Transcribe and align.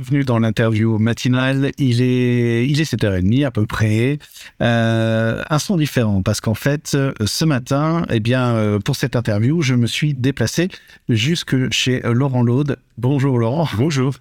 bienvenue 0.00 0.24
dans 0.24 0.38
l'interview 0.38 0.96
matinale. 0.96 1.72
Il 1.76 2.00
est, 2.00 2.66
il 2.66 2.80
est 2.80 2.90
7h30 2.90 3.44
à 3.44 3.50
peu 3.50 3.66
près. 3.66 4.18
Euh, 4.62 5.42
un 5.50 5.58
son 5.58 5.76
différent 5.76 6.22
parce 6.22 6.40
qu'en 6.40 6.54
fait, 6.54 6.96
ce 7.22 7.44
matin, 7.44 8.06
eh 8.08 8.18
bien, 8.18 8.54
euh, 8.54 8.78
pour 8.78 8.96
cette 8.96 9.14
interview, 9.14 9.60
je 9.60 9.74
me 9.74 9.86
suis 9.86 10.14
déplacé 10.14 10.68
jusque 11.10 11.70
chez 11.70 12.00
Laurent 12.02 12.42
Laude. 12.42 12.78
Bonjour 12.96 13.38
Laurent. 13.38 13.68
Bonjour. 13.76 14.14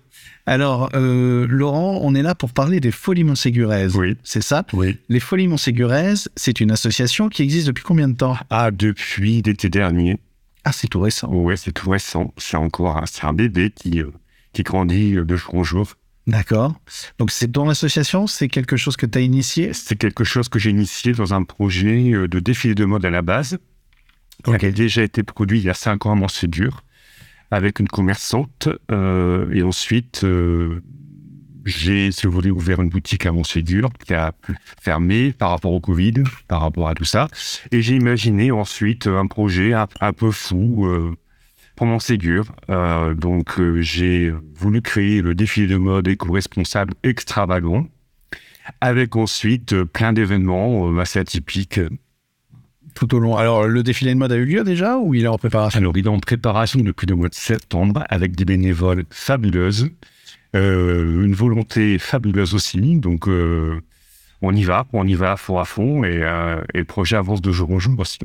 Alors, 0.46 0.90
euh, 0.96 1.48
Laurent, 1.48 2.00
on 2.02 2.14
est 2.14 2.24
là 2.24 2.36
pour 2.36 2.52
parler 2.52 2.82
des 2.82 2.92
Folies 2.92 3.24
Montséguraises. 3.24 3.96
Oui. 3.96 4.18
C'est 4.26 4.44
ça? 4.44 4.66
Oui. 4.74 4.98
Les 5.08 5.22
Folies 5.22 5.48
Montséguraises, 5.48 6.28
c'est 6.36 6.60
une 6.60 6.72
association 6.72 7.30
qui 7.30 7.42
existe 7.42 7.68
depuis 7.68 7.86
combien 7.86 8.10
de 8.10 8.16
temps? 8.16 8.36
Ah, 8.50 8.72
depuis 8.72 9.42
l'été 9.44 9.70
dernier. 9.70 10.20
Ah, 10.66 10.74
c'est 10.74 10.88
tout 10.88 11.00
récent. 11.00 11.30
Ouais, 11.30 11.56
c'est 11.56 11.72
tout 11.72 11.90
récent. 11.90 12.34
C'est 12.36 12.58
encore 12.58 12.98
un, 12.98 13.06
c'est 13.06 13.24
un 13.24 13.34
bébé 13.34 13.72
qui, 13.74 14.02
euh, 14.02 14.12
qui 14.54 14.64
grandit 14.64 15.16
euh, 15.16 15.26
de 15.26 15.36
jour 15.36 15.56
en 15.56 15.64
jour. 15.64 15.94
D'accord. 16.28 16.80
Donc, 17.18 17.32
c'est 17.32 17.50
dans 17.50 17.66
l'association, 17.66 18.28
c'est 18.28 18.50
quelque 18.50 18.78
chose 18.78 18.98
que 18.98 19.08
tu 19.08 19.18
as 19.18 19.22
initié? 19.22 19.74
C'est 19.74 19.96
quelque 19.96 20.24
chose 20.24 20.48
que 20.48 20.60
j'ai 20.60 20.70
initié 20.70 21.14
dans 21.14 21.34
un 21.34 21.44
projet 21.44 22.12
euh, 22.14 22.28
de 22.28 22.40
défilé 22.40 22.76
de 22.76 22.86
mode 22.86 23.04
à 23.06 23.10
la 23.10 23.24
base, 23.24 23.58
qui 24.46 24.66
a 24.66 24.72
déjà 24.72 25.02
été 25.02 25.24
produit 25.24 25.60
il 25.60 25.66
y 25.66 25.70
a 25.70 25.74
cinq 25.74 26.06
ans 26.06 26.12
à 26.12 26.16
Montségur, 26.16 26.84
avec 27.52 27.80
une 27.80 27.88
commerçante. 27.88 28.70
euh, 28.92 29.52
et 29.52 29.64
ensuite, 29.64 30.24
euh, 30.24 30.84
j'ai, 31.66 32.12
si 32.12 32.26
vous 32.26 32.32
voulez, 32.32 32.52
ouvert 32.52 32.80
une 32.82 32.90
boutique 32.90 33.26
à 33.26 33.32
Montségur 33.32 33.90
qui 34.06 34.14
a 34.14 34.34
fermé 34.82 35.34
par 35.34 35.50
rapport 35.50 35.74
au 35.74 35.80
Covid, 35.82 36.14
par 36.48 36.62
rapport 36.62 36.88
à 36.88 36.96
tout 36.96 37.06
ça. 37.06 37.28
Et 37.72 37.82
j'ai 37.82 37.96
imaginé 37.96 38.52
ensuite 38.52 39.08
un 39.08 39.26
projet 39.28 39.74
un, 39.74 39.88
un 40.00 40.14
peu 40.14 40.32
fou 40.32 40.86
euh, 40.86 41.16
pour 41.80 41.88
Montségur. 41.88 42.44
Euh, 42.70 43.14
donc, 43.14 43.58
euh, 43.58 43.82
j'ai 43.82 44.34
voulu 44.54 44.82
créer 44.82 45.22
le 45.22 45.34
défilé 45.34 45.66
de 45.66 45.78
mode 45.78 46.10
éco-responsable 46.10 46.94
extravagant, 47.04 47.88
avec 48.82 49.16
ensuite 49.16 49.72
euh, 49.72 49.86
plein 49.86 50.12
d'événements 50.12 51.00
assez 51.00 51.20
atypiques. 51.20 51.80
tout 52.96 53.16
au 53.16 53.20
long. 53.20 53.38
Alors, 53.38 53.66
le 53.66 53.82
défilé 53.82 54.14
de 54.14 54.20
mode 54.20 54.34
a 54.34 54.36
eu 54.36 54.44
lieu 54.44 54.66
déjà 54.66 54.98
ou 54.98 55.14
il 55.14 55.24
est 55.24 55.28
en 55.28 55.38
préparation? 55.38 55.80
Alors, 55.80 55.98
il 55.98 56.06
est 56.06 56.10
en 56.10 56.20
préparation 56.20 56.82
depuis 56.82 57.08
le 57.08 57.16
mois 57.16 57.30
de 57.30 57.36
septembre 57.36 58.04
avec 58.10 58.36
des 58.36 58.44
bénévoles 58.44 59.06
fabuleuses, 59.10 59.90
une 60.54 61.34
volonté 61.34 61.98
fabuleuse 61.98 62.56
aussi. 62.56 62.98
Donc, 62.98 63.26
on 64.42 64.56
y 64.56 64.64
va, 64.64 64.86
on 64.94 65.06
y 65.08 65.16
va 65.16 65.34
à 65.34 65.38
fond 65.38 65.58
à 65.60 65.66
fond 65.66 66.04
et, 66.04 66.22
euh, 66.24 66.62
et 66.74 66.80
le 66.80 66.86
projet 66.86 67.16
avance 67.18 67.42
de 67.42 67.52
jour 67.52 67.70
en 67.72 67.80
jour 67.80 68.00
aussi. 68.00 68.20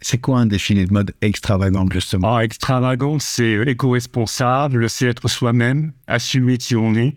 C'est 0.00 0.18
quoi 0.18 0.38
un 0.38 0.46
défilé 0.46 0.86
de 0.86 0.92
mode 0.92 1.12
extravagant, 1.20 1.86
justement? 1.90 2.36
Ah, 2.36 2.44
extravagant, 2.44 3.18
c'est 3.18 3.52
éco-responsable, 3.66 4.88
c'est 4.88 5.06
être 5.06 5.28
soi-même, 5.28 5.92
assumer 6.06 6.56
qui 6.58 6.74
on 6.76 6.94
est 6.94 7.16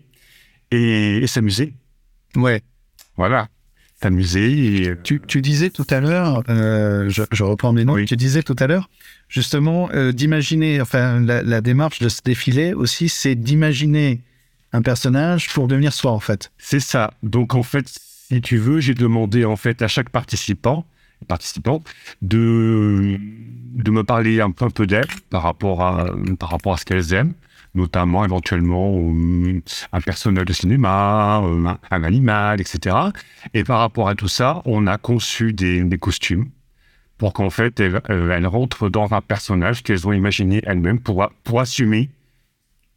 et, 0.70 1.18
et 1.18 1.26
s'amuser. 1.26 1.74
Ouais. 2.36 2.62
Voilà, 3.16 3.48
s'amuser. 4.02 4.82
Et, 4.88 4.96
Tu, 5.02 5.20
tu 5.26 5.40
disais 5.40 5.70
tout 5.70 5.86
à 5.90 6.00
l'heure, 6.00 6.42
euh, 6.48 7.08
je, 7.08 7.22
je 7.30 7.44
reprends 7.44 7.72
mes 7.72 7.84
Oui. 7.84 8.04
tu 8.06 8.16
disais 8.16 8.42
tout 8.42 8.56
à 8.58 8.66
l'heure, 8.66 8.90
justement, 9.28 9.88
euh, 9.94 10.12
d'imaginer, 10.12 10.80
enfin, 10.80 11.20
la, 11.20 11.42
la 11.42 11.60
démarche 11.60 12.00
de 12.00 12.08
ce 12.08 12.20
défilé 12.24 12.74
aussi, 12.74 13.08
c'est 13.08 13.34
d'imaginer 13.34 14.20
un 14.72 14.82
personnage 14.82 15.52
pour 15.52 15.68
devenir 15.68 15.92
soi, 15.92 16.12
en 16.12 16.20
fait. 16.20 16.50
C'est 16.58 16.80
ça. 16.80 17.12
Donc 17.22 17.54
en 17.54 17.62
fait, 17.62 17.86
si 18.32 18.40
tu 18.40 18.56
veux, 18.56 18.80
j'ai 18.80 18.94
demandé 18.94 19.44
en 19.44 19.56
fait 19.56 19.82
à 19.82 19.88
chaque 19.88 20.08
participant, 20.08 20.86
participant 21.28 21.82
de, 22.22 23.18
de 23.74 23.90
me 23.90 24.04
parler 24.04 24.40
un 24.40 24.50
peu, 24.50 24.64
un 24.64 24.70
peu 24.70 24.86
d'elle 24.86 25.06
par 25.28 25.42
rapport 25.42 25.82
à 25.82 26.06
par 26.38 26.50
rapport 26.50 26.72
à 26.72 26.76
ce 26.78 26.84
qu'elles 26.86 27.12
aiment, 27.12 27.34
notamment 27.74 28.24
éventuellement 28.24 28.96
euh, 28.96 29.60
un 29.92 30.00
personnage 30.00 30.46
de 30.46 30.52
cinéma, 30.52 31.42
euh, 31.44 31.66
un, 31.66 31.78
un 31.90 32.04
animal, 32.04 32.60
etc. 32.60 32.96
Et 33.52 33.64
par 33.64 33.80
rapport 33.80 34.08
à 34.08 34.14
tout 34.14 34.28
ça, 34.28 34.62
on 34.64 34.86
a 34.86 34.96
conçu 34.96 35.52
des, 35.52 35.82
des 35.84 35.98
costumes 35.98 36.48
pour 37.18 37.34
qu'en 37.34 37.50
fait 37.50 37.78
elles, 37.80 38.00
euh, 38.08 38.30
elles 38.34 38.46
rentrent 38.46 38.88
dans 38.88 39.12
un 39.12 39.20
personnage 39.20 39.82
qu'elles 39.82 40.08
ont 40.08 40.12
imaginé 40.12 40.62
elles-mêmes 40.66 41.00
pour, 41.00 41.28
pour 41.44 41.60
assumer 41.60 42.10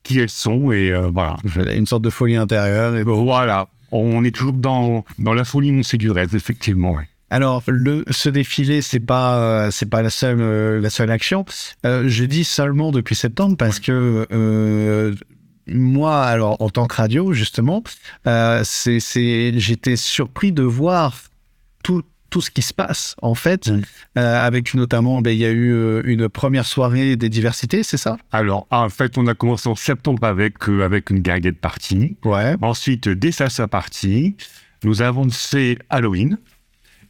qui 0.06 0.20
elles 0.20 0.30
sont 0.30 0.72
et 0.72 0.92
euh, 0.92 1.10
voilà. 1.14 1.36
Une 1.76 1.86
sorte 1.88 2.04
de 2.04 2.10
folie 2.10 2.38
intérieure. 2.38 2.96
Et... 2.96 3.04
Voilà, 3.04 3.68
on 4.04 4.24
est 4.24 4.36
toujours 4.36 4.54
dans, 4.54 5.06
dans 5.20 5.34
la 5.34 5.44
folie 5.46 5.72
montséguraise, 5.72 6.36
effectivement. 6.36 6.94
ouais. 6.94 7.08
Alors, 7.32 7.64
le, 7.68 8.06
ce 8.12 8.30
défilé, 8.30 8.82
c'est 8.82 9.00
pas, 9.00 9.38
euh, 9.40 9.72
c'est 9.72 9.88
pas 9.88 10.02
la 10.02 10.10
seule, 10.10 10.40
euh, 10.40 10.80
la 10.80 10.90
seule 10.90 11.10
action. 11.10 11.44
Euh, 11.86 12.04
je 12.08 12.24
dis 12.24 12.44
seulement 12.44 12.92
depuis 12.92 13.16
septembre 13.16 13.58
parce 13.58 13.80
que 13.80 14.28
moi, 15.68 16.24
alors 16.24 16.62
en 16.62 16.70
tant 16.70 16.86
que 16.86 16.96
radio, 16.96 17.34
justement, 17.34 17.84
c'est, 18.64 19.60
j'étais 19.60 19.96
surpris 19.96 20.52
de 20.52 20.62
voir 20.62 21.20
tout, 21.84 22.04
tout 22.36 22.42
ce 22.42 22.52
qui 22.52 22.62
se 22.62 22.74
passe 22.74 23.16
en 23.22 23.34
fait, 23.34 23.70
euh, 23.70 24.46
avec 24.46 24.74
notamment, 24.74 25.22
ben, 25.22 25.32
il 25.32 25.38
y 25.38 25.46
a 25.46 25.52
eu 25.52 25.72
euh, 25.72 26.02
une 26.04 26.28
première 26.28 26.66
soirée 26.66 27.16
des 27.16 27.30
diversités, 27.30 27.82
c'est 27.82 27.96
ça? 27.96 28.18
Alors, 28.34 28.68
en 28.72 28.90
fait, 28.90 29.18
on 29.18 29.26
a 29.28 29.34
commencé 29.34 29.70
en 29.70 29.76
septembre 29.76 30.26
avec, 30.26 30.68
euh, 30.68 30.84
avec 30.84 31.12
une 31.12 31.20
guinguette 31.20 31.62
partie. 31.62 32.18
Ouais. 32.26 32.58
Ensuite, 32.62 33.08
dès 33.08 33.32
sa 33.32 33.70
partie, 33.70 34.36
nous 34.84 35.02
avons 35.02 35.30
fait 35.30 35.78
Halloween, 35.90 36.38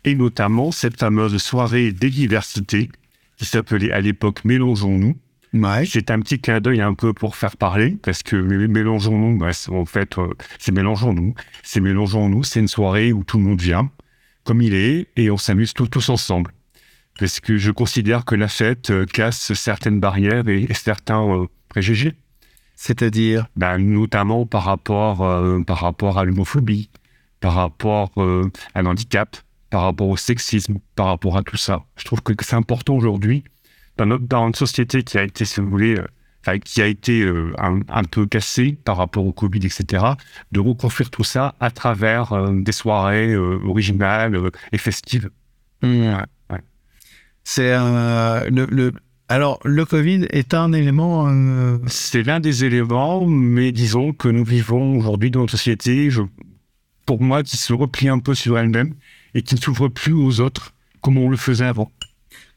et 0.04 0.14
notamment 0.14 0.72
cette 0.72 1.00
fameuse 1.00 1.36
soirée 1.42 1.92
des 1.92 2.12
diversités 2.12 2.92
qui 3.38 3.46
s'appelait 3.46 3.92
à 3.92 4.02
l'époque 4.02 4.46
Mélangeons-nous. 4.46 5.18
Ouais. 5.54 5.88
C'est 5.88 6.12
un 6.12 6.20
petit 6.20 6.40
clin 6.40 6.60
d'œil 6.62 6.82
un 6.82 6.94
peu 6.94 7.14
pour 7.14 7.36
faire 7.36 7.58
parler, 7.58 7.98
parce 8.04 8.22
que 8.22 8.36
mé- 8.36 8.68
Mélangeons-nous, 8.68 9.40
bah, 9.40 9.50
en 9.70 9.86
fait, 9.86 10.20
euh, 10.20 10.28
c'est 10.60 10.72
Mélangeons-nous. 10.72 11.34
C'est 11.64 11.80
Mélangeons-nous, 11.80 12.44
c'est 12.44 12.60
une 12.60 12.68
soirée 12.68 13.12
où 13.12 13.24
tout 13.24 13.40
le 13.40 13.44
monde 13.46 13.60
vient, 13.62 13.90
comme 14.46 14.62
il 14.62 14.74
est, 14.74 15.08
et 15.18 15.30
on 15.30 15.38
s'amuse 15.38 15.74
tous, 15.74 15.88
tous 15.90 16.08
ensemble. 16.10 16.52
Parce 17.20 17.40
que 17.42 17.58
je 17.58 17.72
considère 17.72 18.24
que 18.24 18.36
la 18.36 18.48
fête 18.48 18.92
euh, 18.92 19.06
casse 19.06 19.54
certaines 19.54 20.00
barrières 20.00 20.48
et, 20.48 20.64
et 20.70 20.74
certains 20.74 21.24
euh, 21.24 21.48
préjugés, 21.68 22.14
C'est-à-dire, 22.76 23.48
bah, 23.56 23.78
notamment 23.78 24.46
par 24.46 24.64
rapport, 24.64 25.22
euh, 25.24 25.62
par 25.62 25.80
rapport 25.80 26.18
à 26.20 26.26
l'homophobie, 26.26 26.90
par 27.40 27.54
rapport 27.56 28.12
euh, 28.18 28.50
à 28.74 28.82
l'handicap, 28.82 29.38
par 29.70 29.82
rapport 29.82 30.10
au 30.10 30.18
sexisme, 30.18 30.78
par 30.96 31.08
rapport 31.08 31.38
à 31.38 31.44
tout 31.44 31.58
ça. 31.58 31.84
Je 31.98 32.06
trouve 32.06 32.22
que 32.22 32.34
c'est 32.42 32.56
important 32.56 32.96
aujourd'hui, 32.96 33.44
dans, 33.98 34.06
notre, 34.06 34.26
dans 34.26 34.48
une 34.48 34.56
société 34.56 35.04
qui 35.04 35.18
a 35.18 35.24
été, 35.24 35.46
si 35.46 35.60
vous 35.62 35.70
voulez, 35.70 35.98
qui 36.64 36.82
a 36.82 36.88
été 36.88 37.22
euh, 37.22 37.54
un, 37.58 37.80
un 37.90 38.04
peu 38.04 38.26
cassée 38.28 38.78
par 38.86 38.98
rapport 38.98 39.26
au 39.26 39.34
Covid, 39.34 39.66
etc., 39.66 40.04
de 40.52 40.60
reconstruire 40.60 41.10
tout 41.10 41.24
ça 41.24 41.56
à 41.60 41.72
travers 41.72 42.34
euh, 42.34 42.54
des 42.62 42.72
soirées 42.72 43.34
euh, 43.34 43.60
originales 43.66 44.36
euh, 44.36 44.50
et 44.72 44.78
festives. 44.78 45.30
Ouais. 45.84 46.62
c'est 47.44 47.74
euh, 47.74 48.50
le, 48.50 48.66
le. 48.70 48.94
Alors, 49.28 49.60
le 49.66 49.86
Covid 49.86 50.28
est 50.30 50.54
un 50.54 50.72
élément. 50.72 51.28
euh, 51.28 51.78
C'est 51.88 52.22
l'un 52.24 52.40
des 52.40 52.64
éléments, 52.64 53.26
mais 53.26 53.72
disons 53.72 54.14
que 54.14 54.28
nous 54.28 54.44
vivons 54.46 54.98
aujourd'hui 55.00 55.32
dans 55.32 55.42
une 55.42 55.50
société, 55.50 56.10
je, 56.12 56.22
pour 57.08 57.22
moi, 57.22 57.42
qui 57.44 57.58
se 57.58 57.74
replie 57.74 58.08
un 58.10 58.20
peu 58.20 58.36
sur 58.36 58.58
elle-même 58.60 58.94
et 59.34 59.42
qui 59.42 59.56
ne 59.56 59.60
s'ouvre 59.60 59.88
plus 59.90 60.14
aux 60.14 60.40
autres 60.42 60.74
comme 61.02 61.18
on 61.18 61.30
le 61.30 61.38
faisait 61.38 61.66
avant. 61.66 61.92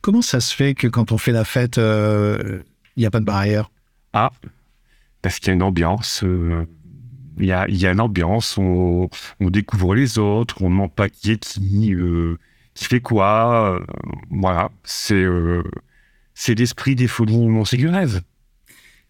Comment 0.01 0.23
ça 0.23 0.41
se 0.41 0.55
fait 0.55 0.75
que 0.75 0.87
quand 0.87 1.11
on 1.13 1.19
fait 1.19 1.33
la 1.33 1.45
fête, 1.45 1.77
euh, 1.79 2.63
il 2.97 3.01
n'y 3.01 3.07
a 3.07 3.11
pas 3.11 3.21
de 3.21 3.25
barrière? 3.25 3.71
Ah, 4.13 4.31
parce 5.23 5.39
qu'il 5.39 5.49
y 5.49 5.51
a 5.51 5.55
une 5.55 5.63
ambiance. 5.63 6.23
euh, 6.25 6.65
Il 7.39 7.47
y, 7.47 7.53
a, 7.53 7.69
il 7.69 7.77
y 7.77 7.87
a 7.87 7.93
une 7.93 8.01
ambiance, 8.01 8.59
on, 8.59 9.09
on 9.41 9.51
découvre 9.51 9.95
les 9.95 10.19
autres, 10.19 10.63
on 10.63 10.71
ne 10.71 10.75
ment 10.75 10.89
pas 10.89 11.09
qui 11.09 11.31
est 11.33 11.39
qui, 11.41 11.95
euh, 11.95 12.37
qui 12.75 12.85
fait 12.87 13.01
quoi. 13.01 13.77
euh, 13.77 13.85
voilà, 14.31 14.71
c'est 14.85 15.25
c'est 16.35 16.55
l'esprit 16.59 16.95
des 16.95 17.09
folies 17.09 17.47
montséguraises. 17.49 18.23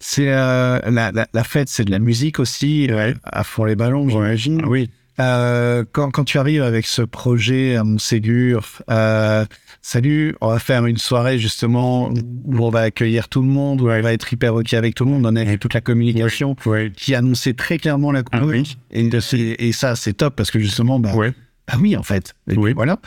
C'est 0.00 0.26
la, 0.26 0.80
la, 0.90 1.26
la 1.32 1.44
fête, 1.44 1.68
c'est 1.68 1.84
de 1.84 1.90
la 1.90 1.98
musique 1.98 2.38
aussi, 2.38 2.88
Ouais. 2.90 3.14
à 3.24 3.44
fond 3.44 3.64
les 3.64 3.76
ballons, 3.76 4.08
j'imagine. 4.08 4.64
Oui. 4.66 4.90
Euh, 5.20 5.84
quand, 5.92 6.10
quand 6.10 6.24
tu 6.24 6.38
arrives 6.38 6.62
avec 6.62 6.86
ce 6.86 7.02
projet 7.02 7.74
à 7.76 7.82
Montségur, 7.84 8.64
euh, 8.90 9.44
salut, 9.82 10.36
on 10.40 10.48
va 10.48 10.58
faire 10.60 10.86
une 10.86 10.96
soirée 10.96 11.38
justement 11.38 12.08
où 12.10 12.58
on 12.64 12.70
va 12.70 12.80
accueillir 12.80 13.28
tout 13.28 13.42
le 13.42 13.48
monde, 13.48 13.80
où 13.80 13.90
on 13.90 14.00
va 14.00 14.12
être 14.12 14.32
hyper 14.32 14.54
ok 14.54 14.74
avec 14.74 14.94
tout 14.94 15.04
le 15.04 15.10
monde, 15.10 15.26
on 15.26 15.34
a 15.34 15.56
toute 15.56 15.74
la 15.74 15.80
communication 15.80 16.54
Ouais. 16.66 16.92
qui 16.94 17.14
annonçait 17.14 17.54
très 17.54 17.78
clairement 17.78 18.12
la 18.12 18.22
Ah 18.32 18.44
oui. 18.44 18.76
et, 18.92 19.72
ça, 19.72 19.96
c'est 19.96 20.12
top 20.12 20.36
parce 20.36 20.50
que 20.50 20.60
justement, 20.60 21.00
bah, 21.00 21.14
Ouais. 21.14 21.32
bah 21.66 21.74
oui, 21.80 21.96
en 21.96 22.02
fait. 22.04 22.34
Et 22.48 22.54
puis 22.54 22.72
voilà. 22.74 22.98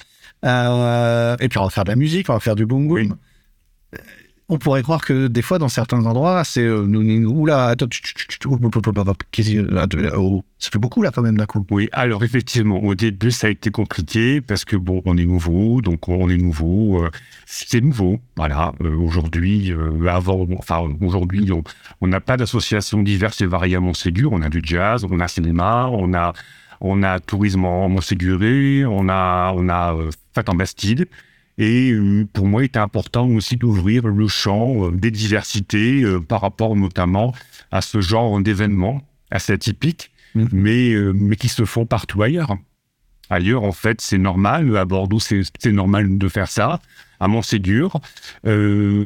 Euh, 0.44 1.38
et 1.40 1.48
puis 1.50 1.60
on 1.60 1.64
va 1.66 1.70
faire 1.70 1.84
de 1.86 1.90
la 1.92 1.96
musique, 1.96 2.30
on 2.30 2.34
va 2.34 2.40
faire 2.40 2.56
du 2.56 2.66
boom 2.66 2.88
boom. 2.88 2.98
Oui. 2.98 3.10
On 4.54 4.58
pourrait 4.58 4.84
croire 4.84 5.00
que 5.06 5.28
des 5.28 5.42
fois, 5.42 5.60
dans 5.60 5.70
certains 5.70 6.06
endroits, 6.06 6.44
c'est 6.44 6.66
euh, 6.66 6.84
oula, 7.26 7.68
attends, 7.68 7.88
ça 10.60 10.70
fait 10.70 10.78
beaucoup 10.78 11.02
là 11.02 11.12
quand 11.16 11.22
même 11.22 11.38
d'un 11.38 11.46
coup. 11.46 11.66
Oui, 11.72 11.88
alors 11.94 12.22
effectivement, 12.26 12.84
au 12.84 12.94
début, 12.94 13.32
ça 13.32 13.48
a 13.48 13.50
été 13.50 13.72
compliqué 13.72 14.42
parce 14.42 14.66
que 14.66 14.76
bon, 14.76 15.02
on 15.06 15.16
est 15.18 15.24
nouveau, 15.24 15.80
donc 15.80 16.10
on 16.10 16.28
est 16.30 16.36
nouveau. 16.36 17.02
euh, 17.02 17.10
c'est 17.46 17.80
nouveau, 17.80 18.20
voilà. 18.36 18.74
Euh, 18.84 18.94
aujourd'hui, 18.98 19.72
euh, 19.72 20.06
avant, 20.08 20.46
enfin 20.58 20.84
aujourd'hui, 21.00 21.50
on- 22.02 22.08
n'a 22.08 22.20
pas 22.20 22.36
d'associations 22.36 23.02
diverses 23.04 23.40
et 23.40 23.46
variées 23.46 23.78
à 23.78 23.80
Montségur. 23.80 24.34
On 24.34 24.42
a 24.42 24.50
du 24.50 24.60
jazz, 24.62 25.06
on 25.10 25.22
a 25.22 25.30
cinéma, 25.30 25.88
on 25.94 26.14
a 26.14 26.34
on 26.82 27.04
a 27.04 27.22
tourisme 27.22 27.64
en 27.64 27.88
Montséguré, 27.88 28.84
on 28.86 29.08
a 29.08 29.54
on 29.56 29.70
a 29.70 29.96
fête 30.36 30.50
en 30.50 30.56
Bastide. 30.56 31.08
Et 31.62 31.92
euh, 31.92 32.26
pour 32.34 32.48
moi, 32.48 32.64
il 32.64 32.66
était 32.66 32.80
important 32.80 33.28
aussi 33.30 33.56
d'ouvrir 33.56 34.08
le 34.08 34.28
champ 34.28 34.88
euh, 34.88 34.92
des 34.92 35.12
diversités 35.12 36.02
euh, 36.02 36.20
par 36.20 36.42
rapport 36.42 36.76
notamment 36.76 37.36
à 37.70 37.82
ce 37.82 38.02
genre 38.02 38.42
d'événements 38.42 39.04
assez 39.30 39.54
atypiques, 39.54 40.12
Mhm. 40.34 40.48
mais, 40.54 40.94
mais 41.14 41.36
qui 41.36 41.50
se 41.50 41.66
font 41.66 41.86
partout 41.86 42.24
ailleurs. 42.24 42.56
Ailleurs, 43.30 43.64
en 43.64 43.74
fait, 43.74 44.00
c'est 44.02 44.18
normal. 44.18 44.76
À 44.78 44.86
Bordeaux, 44.86 45.20
c'est 45.20 45.42
c'est 45.60 45.72
normal 45.74 46.18
de 46.18 46.28
faire 46.30 46.50
ça. 46.50 46.80
À 47.20 47.28
Montségur, 47.28 48.00
euh, 48.48 49.06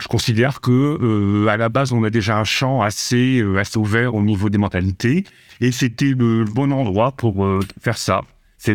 je 0.00 0.08
considère 0.08 0.60
que 0.60 0.70
euh, 1.00 1.46
à 1.48 1.56
la 1.56 1.68
base, 1.68 1.92
on 1.92 2.02
a 2.04 2.10
déjà 2.10 2.38
un 2.38 2.44
champ 2.44 2.82
assez, 2.82 3.38
euh, 3.40 3.56
assez 3.58 3.78
ouvert 3.78 4.14
au 4.14 4.22
niveau 4.22 4.50
des 4.50 4.58
mentalités, 4.58 5.24
et 5.60 5.70
c'était 5.72 6.12
le 6.12 6.44
bon 6.44 6.70
endroit 6.72 7.12
pour 7.12 7.34
faire 7.80 7.96
ça. 7.98 8.22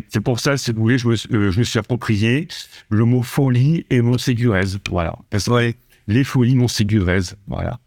C'est 0.10 0.20
pour 0.22 0.40
ça, 0.40 0.58
si 0.58 0.72
vous 0.72 0.82
voulez, 0.82 0.98
je 0.98 1.08
me, 1.08 1.16
suis- 1.16 1.30
euh, 1.34 1.52
je 1.52 1.60
me 1.60 1.64
suis 1.64 1.78
approprié 1.80 2.48
le 2.90 3.06
mot 3.06 3.22
folie 3.24 3.86
et 3.90 4.02
montséguraise. 4.02 4.80
Voilà. 4.90 5.16
Parce 5.30 5.46
que 5.46 5.74
Les 6.08 6.24
folies 6.24 6.56
montséguraises. 6.56 7.36
Voilà. 7.48 7.80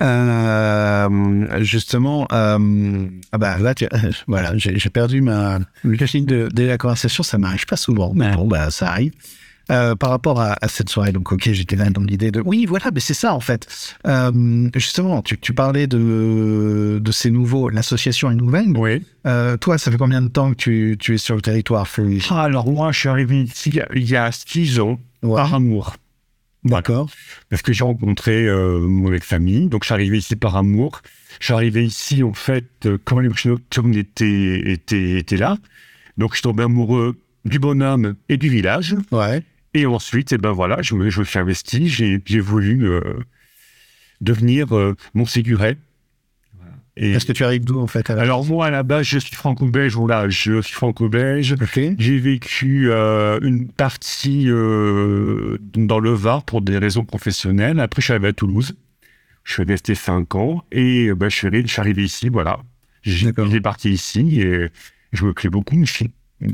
Euh, 0.00 1.62
justement, 1.62 2.26
euh, 2.32 3.06
ah 3.32 3.38
bah 3.38 3.58
là, 3.58 3.74
tu- 3.74 3.86
voilà, 4.26 4.56
j'ai 4.56 4.78
j'ai 4.78 4.90
perdu 4.90 5.20
ma 5.20 5.58
le 5.82 6.06
fil 6.06 6.26
de, 6.26 6.48
de 6.52 6.62
la 6.64 6.78
conversation. 6.78 7.22
Ça 7.22 7.38
m'arrive 7.38 7.66
pas 7.66 7.76
souvent, 7.76 8.12
mais 8.14 8.34
bon, 8.34 8.46
bah 8.46 8.70
ça 8.70 8.90
arrive. 8.90 9.12
Euh, 9.70 9.94
par 9.94 10.10
rapport 10.10 10.40
à, 10.42 10.56
à 10.60 10.68
cette 10.68 10.90
soirée, 10.90 11.10
donc 11.12 11.32
ok, 11.32 11.48
j'étais 11.52 11.74
là 11.76 11.88
dans 11.88 12.02
l'idée 12.02 12.30
de 12.30 12.42
oui, 12.44 12.66
voilà, 12.66 12.90
mais 12.92 13.00
c'est 13.00 13.14
ça 13.14 13.32
en 13.34 13.40
fait. 13.40 13.66
Euh, 14.06 14.68
justement, 14.74 15.22
tu, 15.22 15.38
tu 15.38 15.54
parlais 15.54 15.86
de 15.86 17.00
de 17.02 17.12
ces 17.12 17.30
nouveaux, 17.30 17.70
l'association 17.70 18.30
est 18.30 18.34
nouvelle. 18.34 18.76
Oui. 18.76 19.02
Euh, 19.26 19.56
toi, 19.56 19.78
ça 19.78 19.90
fait 19.90 19.96
combien 19.96 20.20
de 20.20 20.28
temps 20.28 20.50
que 20.50 20.56
tu, 20.56 20.96
tu 21.00 21.14
es 21.14 21.18
sur 21.18 21.34
le 21.34 21.40
territoire 21.40 21.86
Ah, 22.28 22.42
alors 22.42 22.70
moi, 22.70 22.92
je 22.92 22.98
suis 23.00 23.08
arrivé 23.08 23.42
ici 23.44 23.72
il 23.94 24.04
y 24.04 24.16
a- 24.16 24.30
six 24.32 24.80
ans, 24.80 25.00
Ouais. 25.22 25.36
par 25.36 25.54
amour. 25.54 25.96
D'accord. 26.64 27.08
Parce 27.48 27.62
que 27.62 27.72
j'ai 27.72 27.84
rencontré 27.84 28.46
mon 28.50 29.12
ex-famille, 29.14 29.68
donc 29.68 29.82
je 29.84 29.86
suis 29.86 29.94
arrivé 29.94 30.18
ici 30.18 30.36
par 30.36 30.56
amour. 30.56 31.00
Je 31.40 31.46
suis 31.46 31.54
arrivé 31.54 31.84
ici, 31.86 32.22
en 32.22 32.32
fait, 32.34 32.66
quand 33.04 33.18
les 33.18 33.28
marchés 33.28 33.48
nocturnes 33.48 33.94
étaient, 33.94 34.72
étaient, 34.72 35.12
étaient 35.18 35.36
là. 35.38 35.56
Donc 36.18 36.30
je 36.32 36.36
suis 36.36 36.42
tombé 36.42 36.62
amoureux 36.64 37.16
du 37.46 37.58
bonhomme 37.58 38.14
et 38.28 38.36
du 38.36 38.48
village. 38.50 38.94
Ouais. 39.10 39.42
Et 39.74 39.86
ensuite, 39.86 40.32
eh 40.32 40.38
ben 40.38 40.52
voilà, 40.52 40.82
je 40.82 40.94
me, 40.94 41.10
je 41.10 41.20
me 41.20 41.24
suis 41.24 41.38
investi, 41.38 41.88
j'ai 41.88 42.22
j'ai 42.24 42.40
voulu 42.40 42.88
euh, 42.88 43.00
devenir 44.20 44.74
euh, 44.76 44.94
Montséguret. 45.14 45.76
Et 46.96 47.10
Est-ce 47.10 47.26
que 47.26 47.32
tu 47.32 47.42
arrives 47.42 47.64
d'où 47.64 47.80
en 47.80 47.88
fait 47.88 48.08
alors 48.08 48.44
moi, 48.44 48.66
à 48.66 48.70
la 48.70 48.84
base, 48.84 49.04
je 49.06 49.18
suis 49.18 49.34
franco-belge, 49.34 49.96
voilà, 49.96 50.28
je 50.28 50.62
suis 50.62 50.74
franco-belge. 50.74 51.56
J'ai 51.98 52.18
vécu 52.18 52.88
euh, 52.88 53.40
une 53.42 53.66
partie 53.66 54.44
euh, 54.48 55.58
dans 55.74 55.98
le 55.98 56.10
Var 56.12 56.44
pour 56.44 56.62
des 56.62 56.78
raisons 56.78 57.04
professionnelles. 57.04 57.80
Après, 57.80 58.00
je 58.00 58.04
suis 58.04 58.12
arrivé 58.12 58.28
à 58.28 58.32
Toulouse. 58.32 58.76
Je 59.42 59.54
suis 59.54 59.64
resté 59.64 59.96
cinq 59.96 60.36
ans 60.36 60.64
et 60.70 61.12
ben, 61.14 61.28
je, 61.28 61.36
suis 61.36 61.46
arrivé, 61.48 61.66
je 61.66 61.72
suis 61.72 61.80
arrivé 61.80 62.04
ici, 62.04 62.28
voilà. 62.28 62.60
J'ai 63.02 63.32
parti 63.60 63.90
ici 63.90 64.40
et 64.40 64.68
je 65.12 65.24
me 65.26 65.34
plais 65.34 65.50
beaucoup 65.50 65.74
ici. 65.74 66.12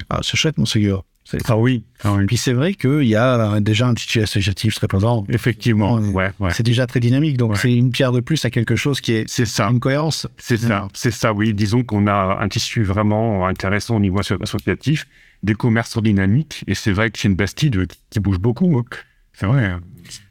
Ah, 0.08 0.20
c'est 0.22 0.38
chouette, 0.38 0.56
mon 0.56 0.64
Ségur. 0.64 1.04
Ah 1.46 1.56
oui, 1.56 1.84
Puis 2.26 2.36
c'est 2.36 2.52
vrai 2.52 2.74
qu'il 2.74 3.04
y 3.04 3.14
a 3.14 3.54
euh, 3.54 3.60
déjà 3.60 3.86
un 3.86 3.94
tissu 3.94 4.20
associatif 4.20 4.74
très 4.74 4.88
présent. 4.88 5.24
effectivement. 5.28 5.94
Ouais. 5.94 6.08
Ouais, 6.12 6.30
ouais. 6.40 6.50
C'est 6.52 6.64
déjà 6.64 6.86
très 6.88 6.98
dynamique, 6.98 7.36
donc 7.36 7.52
Ouais. 7.52 7.58
c'est 7.60 7.72
une 7.72 7.90
pierre 7.92 8.10
de 8.10 8.18
plus 8.20 8.44
à 8.44 8.50
quelque 8.50 8.74
chose 8.74 9.00
qui 9.00 9.12
est 9.12 9.24
C'est 9.28 9.44
ça. 9.44 9.68
une 9.68 9.78
cohérence. 9.78 10.26
C'est 10.38 10.56
ça, 10.56 10.88
c'est 10.92 11.12
ça, 11.12 11.32
oui. 11.32 11.54
Disons 11.54 11.84
qu'on 11.84 12.08
a 12.08 12.38
un 12.40 12.48
tissu 12.48 12.82
vraiment 12.82 13.46
intéressant 13.46 13.96
au 13.96 14.00
niveau 14.00 14.18
asso- 14.18 14.42
associatif, 14.42 15.06
des 15.44 15.54
commerces 15.54 15.96
en 15.96 16.00
dynamique, 16.00 16.64
et 16.66 16.74
c'est 16.74 16.90
vrai 16.92 17.10
que 17.10 17.18
c'est 17.18 17.28
une 17.28 17.36
Bastide 17.36 17.86
qui, 18.10 18.18
bouge 18.18 18.38
beaucoup. 18.38 18.76
hein. 18.78 18.84
C'est 19.32 19.46
vrai. 19.46 19.66
hein. 19.66 19.80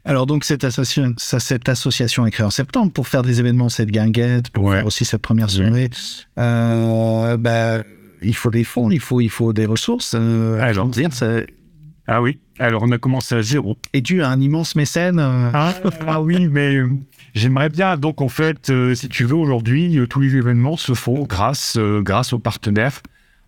Alors 0.03 0.25
donc 0.25 0.43
cette 0.43 0.65
association, 0.65 1.13
ça, 1.17 1.39
cette 1.39 1.69
association 1.69 2.25
est 2.25 2.31
créée 2.31 2.45
en 2.45 2.49
septembre 2.49 2.91
pour 2.91 3.07
faire 3.07 3.21
des 3.21 3.39
événements, 3.39 3.69
cette 3.69 3.89
guinguette, 3.91 4.49
pour 4.49 4.69
faire 4.73 4.85
aussi 4.85 5.05
cette 5.05 5.21
première 5.21 5.49
soirée. 5.49 5.89
Euh, 6.37 7.37
bah, 7.37 7.83
il 8.21 8.35
faut 8.35 8.49
des 8.51 8.63
fonds, 8.63 8.89
il 8.91 8.99
faut, 8.99 9.21
il 9.21 9.29
faut 9.29 9.53
des 9.53 9.65
ressources. 9.65 10.15
Euh, 10.17 10.59
Alors. 10.61 10.87
dire, 10.87 11.09
Ah 12.07 12.21
oui, 12.21 12.39
alors 12.57 12.83
on 12.83 12.91
a 12.91 12.97
commencé 12.97 13.35
à 13.35 13.41
zéro. 13.41 13.77
est 13.93 14.01
dû 14.01 14.21
à 14.23 14.29
un 14.29 14.39
immense 14.41 14.75
mécène. 14.75 15.19
euh, 15.19 15.51
Ah, 15.53 15.73
ah 16.07 16.21
oui, 16.21 16.47
mais 16.47 16.75
euh, 16.75 16.89
j'aimerais 17.33 17.69
bien. 17.69 17.97
Donc 17.97 18.21
en 18.21 18.29
fait, 18.29 18.69
euh, 18.69 18.95
si 18.95 19.09
tu 19.09 19.25
veux, 19.25 19.35
aujourd'hui, 19.35 19.99
tous 20.09 20.19
les 20.19 20.35
événements 20.35 20.75
se 20.77 20.93
font 20.93 21.23
grâce, 21.23 21.77
grâce 21.77 22.33
aux 22.33 22.39
partenaires, 22.39 23.01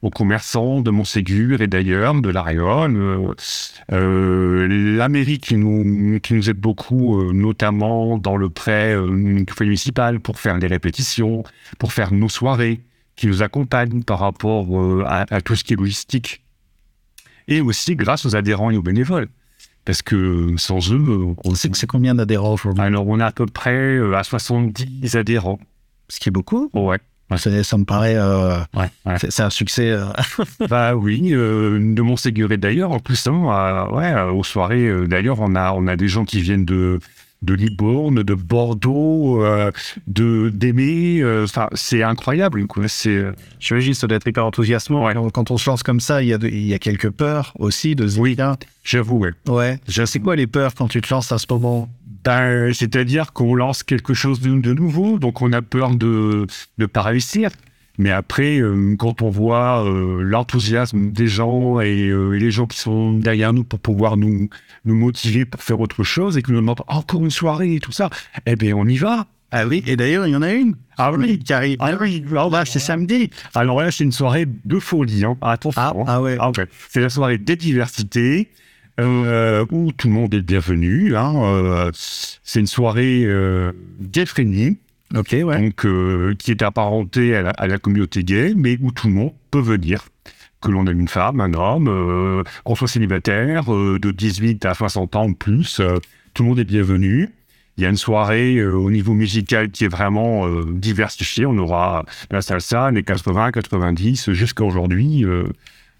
aux 0.03 0.09
commerçants 0.09 0.81
de 0.81 0.89
Montségur 0.91 1.61
et 1.61 1.67
d'ailleurs, 1.67 2.13
de 2.21 2.31
euh, 3.91 4.67
la 4.97 5.09
mairie 5.09 5.39
qui 5.39 5.57
nous, 5.57 6.19
qui 6.19 6.33
nous 6.33 6.49
aide 6.49 6.57
beaucoup, 6.57 7.31
notamment 7.33 8.17
dans 8.17 8.37
le 8.37 8.49
prêt 8.49 8.95
municipal 8.97 10.19
pour 10.19 10.39
faire 10.39 10.57
des 10.59 10.67
répétitions, 10.67 11.43
pour 11.77 11.93
faire 11.93 12.13
nos 12.13 12.29
soirées, 12.29 12.81
qui 13.21 13.27
nous 13.27 13.43
accompagnent 13.43 14.01
par 14.01 14.17
rapport 14.17 14.65
euh, 14.81 15.03
à, 15.05 15.27
à 15.31 15.41
tout 15.41 15.55
ce 15.55 15.63
qui 15.63 15.73
est 15.73 15.75
logistique. 15.75 16.41
Et 17.47 17.61
aussi 17.61 17.95
grâce 17.95 18.25
aux 18.25 18.35
adhérents 18.35 18.71
et 18.71 18.77
aux 18.77 18.81
bénévoles. 18.81 19.27
Parce 19.85 20.01
que 20.01 20.55
sans 20.57 20.91
eux, 20.91 20.97
euh, 21.07 21.33
on 21.43 21.53
C'est 21.53 21.75
c'est 21.75 21.85
combien 21.85 22.15
d'adhérents 22.15 22.53
aujourd'hui? 22.53 22.81
Alors, 22.83 23.07
on 23.07 23.19
a 23.19 23.27
à 23.27 23.31
peu 23.31 23.45
près 23.45 23.75
euh, 23.97 24.15
à 24.17 24.23
70 24.23 25.15
adhérents. 25.15 25.59
Ce 26.09 26.19
qui 26.19 26.29
est 26.29 26.31
beaucoup. 26.31 26.71
Ouais. 26.73 26.97
Ça, 27.37 27.63
ça 27.63 27.77
me 27.77 27.85
paraît. 27.85 28.15
euh, 28.17 28.57
Ouais. 28.75 28.89
c'est 29.19 29.31
c'est 29.31 29.43
un 29.43 29.51
succès. 29.51 29.91
euh, 29.91 30.05
bah 30.69 30.95
oui, 30.95 31.29
euh, 31.31 31.77
de 31.93 32.01
Montséguré 32.01 32.57
d'ailleurs. 32.57 32.91
En 32.91 32.99
plus, 32.99 33.27
hein, 33.27 33.87
ouais, 33.91 34.19
aux 34.31 34.43
soirées, 34.43 35.07
d'ailleurs, 35.07 35.39
on 35.41 35.53
a, 35.55 35.73
on 35.73 35.85
a 35.85 35.95
des 35.95 36.07
gens 36.07 36.25
qui 36.25 36.41
viennent 36.41 36.65
de, 36.65 36.99
de 37.41 37.53
Libourne, 37.53 38.21
de 38.23 38.33
Bordeaux, 38.35 39.43
euh, 39.43 39.71
de 40.07 40.49
d'Aimé. 40.53 41.21
euh, 41.21 41.45
c'est 41.73 42.03
incroyable. 42.03 42.65
C'est 42.87 43.09
euh, 43.09 43.31
J'imagine 43.59 43.93
ça 43.93 44.07
doit 44.07 44.17
être 44.17 44.27
hyper 44.27 44.45
enthousiasmant. 44.45 45.11
Quand- 45.13 45.29
Quand 45.31 45.51
on 45.51 45.57
se 45.57 45.69
lance 45.69 45.81
comme 45.83 45.99
ça, 45.99 46.21
il 46.21 46.29
y 46.29 46.33
a, 46.33 46.37
de- 46.37 46.47
il 46.47 46.67
y 46.67 46.73
a 46.73 46.79
quelques 46.79 47.09
peurs 47.09 47.53
aussi 47.57 47.95
de 47.95 48.07
se 48.07 48.19
Oui. 48.19 48.37
j'avoue, 48.83 49.17
ouais. 49.19 49.31
ouais. 49.47 49.79
Je- 49.87 50.05
C'est 50.05 50.19
quoi 50.19 50.35
les 50.35 50.47
peurs 50.47 50.75
quand 50.75 50.87
tu 50.87 51.01
te 51.01 51.11
lances 51.13 51.31
à 51.31 51.37
ce 51.37 51.45
moment? 51.49 51.89
Ben, 52.23 52.71
c'est-à-dire 52.73 53.33
qu'on 53.33 53.55
lance 53.55 53.81
quelque 53.81 54.13
chose 54.13 54.39
de, 54.41 54.49
de 54.59 54.73
nouveau, 54.73 55.17
donc 55.17 55.41
on 55.41 55.51
a 55.53 55.63
peur 55.63 55.95
de 55.95 56.45
ne 56.77 56.85
pas 56.85 57.01
réussir. 57.01 57.49
Mais 58.01 58.09
après, 58.09 58.57
euh, 58.57 58.95
quand 58.97 59.21
on 59.21 59.29
voit 59.29 59.85
euh, 59.85 60.23
l'enthousiasme 60.23 61.11
des 61.11 61.27
gens 61.27 61.79
et, 61.81 62.07
euh, 62.09 62.33
et 62.33 62.39
les 62.39 62.49
gens 62.49 62.65
qui 62.65 62.79
sont 62.79 63.13
derrière 63.13 63.53
nous 63.53 63.63
pour 63.63 63.77
pouvoir 63.77 64.17
nous, 64.17 64.49
nous 64.85 64.95
motiver 64.95 65.45
pour 65.45 65.61
faire 65.61 65.79
autre 65.79 66.03
chose 66.03 66.35
et 66.35 66.41
que 66.41 66.51
nous 66.51 66.61
demandent 66.61 66.81
encore 66.87 67.23
une 67.23 67.29
soirée 67.29 67.75
et 67.75 67.79
tout 67.79 67.91
ça, 67.91 68.09
eh 68.47 68.55
bien, 68.55 68.75
on 68.75 68.87
y 68.87 68.97
va. 68.97 69.27
Ah 69.51 69.67
oui, 69.67 69.83
et 69.85 69.95
d'ailleurs, 69.97 70.25
il 70.25 70.31
y 70.31 70.35
en 70.35 70.41
a 70.41 70.51
une 70.51 70.73
Ah 70.97 71.13
oui, 71.13 71.37
qui 71.37 71.53
arrive. 71.53 71.77
ah 71.79 71.91
oui, 72.01 72.25
là, 72.31 72.65
c'est 72.65 72.79
samedi. 72.79 73.29
Alors 73.53 73.79
là, 73.79 73.91
c'est 73.91 74.03
une 74.03 74.11
soirée 74.11 74.47
de 74.47 74.79
folie. 74.79 75.23
Hein. 75.23 75.37
Attention. 75.39 75.79
Ah, 75.79 75.93
hein. 75.95 76.03
ah 76.07 76.21
ouais. 76.23 76.37
Ah 76.39 76.49
ouais. 76.57 76.65
C'est 76.89 77.01
la 77.01 77.09
soirée 77.09 77.37
des 77.37 77.55
diversités 77.55 78.49
euh, 78.99 79.63
où 79.69 79.91
tout 79.91 80.07
le 80.07 80.13
monde 80.15 80.33
est 80.33 80.41
bienvenu. 80.41 81.15
Hein. 81.15 81.35
Euh, 81.35 81.91
c'est 81.93 82.61
une 82.61 82.67
soirée 82.67 83.25
euh, 83.25 83.73
ouais. 85.43 85.61
donc 85.61 85.85
euh, 85.85 86.35
qui 86.37 86.51
est 86.51 86.61
apparentée 86.61 87.35
à 87.35 87.41
la, 87.41 87.49
à 87.51 87.67
la 87.67 87.77
communauté 87.77 88.23
gay, 88.23 88.53
mais 88.55 88.77
où 88.81 88.91
tout 88.91 89.07
le 89.07 89.13
monde 89.13 89.33
peut 89.51 89.59
venir. 89.61 90.07
Que 90.61 90.69
l'on 90.69 90.85
ait 90.85 90.91
une 90.91 91.07
femme, 91.07 91.41
un 91.41 91.53
homme, 91.55 91.87
euh, 91.87 92.43
qu'on 92.63 92.75
soit 92.75 92.87
célibataire, 92.87 93.73
euh, 93.73 93.97
de 93.99 94.11
18 94.11 94.63
à 94.65 94.75
60 94.75 95.15
ans 95.15 95.27
ou 95.27 95.33
plus, 95.33 95.79
euh, 95.79 95.97
tout 96.35 96.43
le 96.43 96.49
monde 96.49 96.59
est 96.59 96.65
bienvenu. 96.65 97.29
Il 97.77 97.83
y 97.83 97.87
a 97.87 97.89
une 97.89 97.97
soirée 97.97 98.57
euh, 98.57 98.73
au 98.73 98.91
niveau 98.91 99.13
musical 99.13 99.71
qui 99.71 99.85
est 99.85 99.87
vraiment 99.87 100.45
euh, 100.45 100.63
diversifiée. 100.69 101.47
On 101.47 101.57
aura 101.57 102.05
la 102.29 102.41
salsa, 102.43 102.91
les 102.91 103.01
80, 103.01 103.51
90, 103.53 104.33
jusqu'à 104.33 104.63
aujourd'hui. 104.63 105.25
euh, 105.25 105.45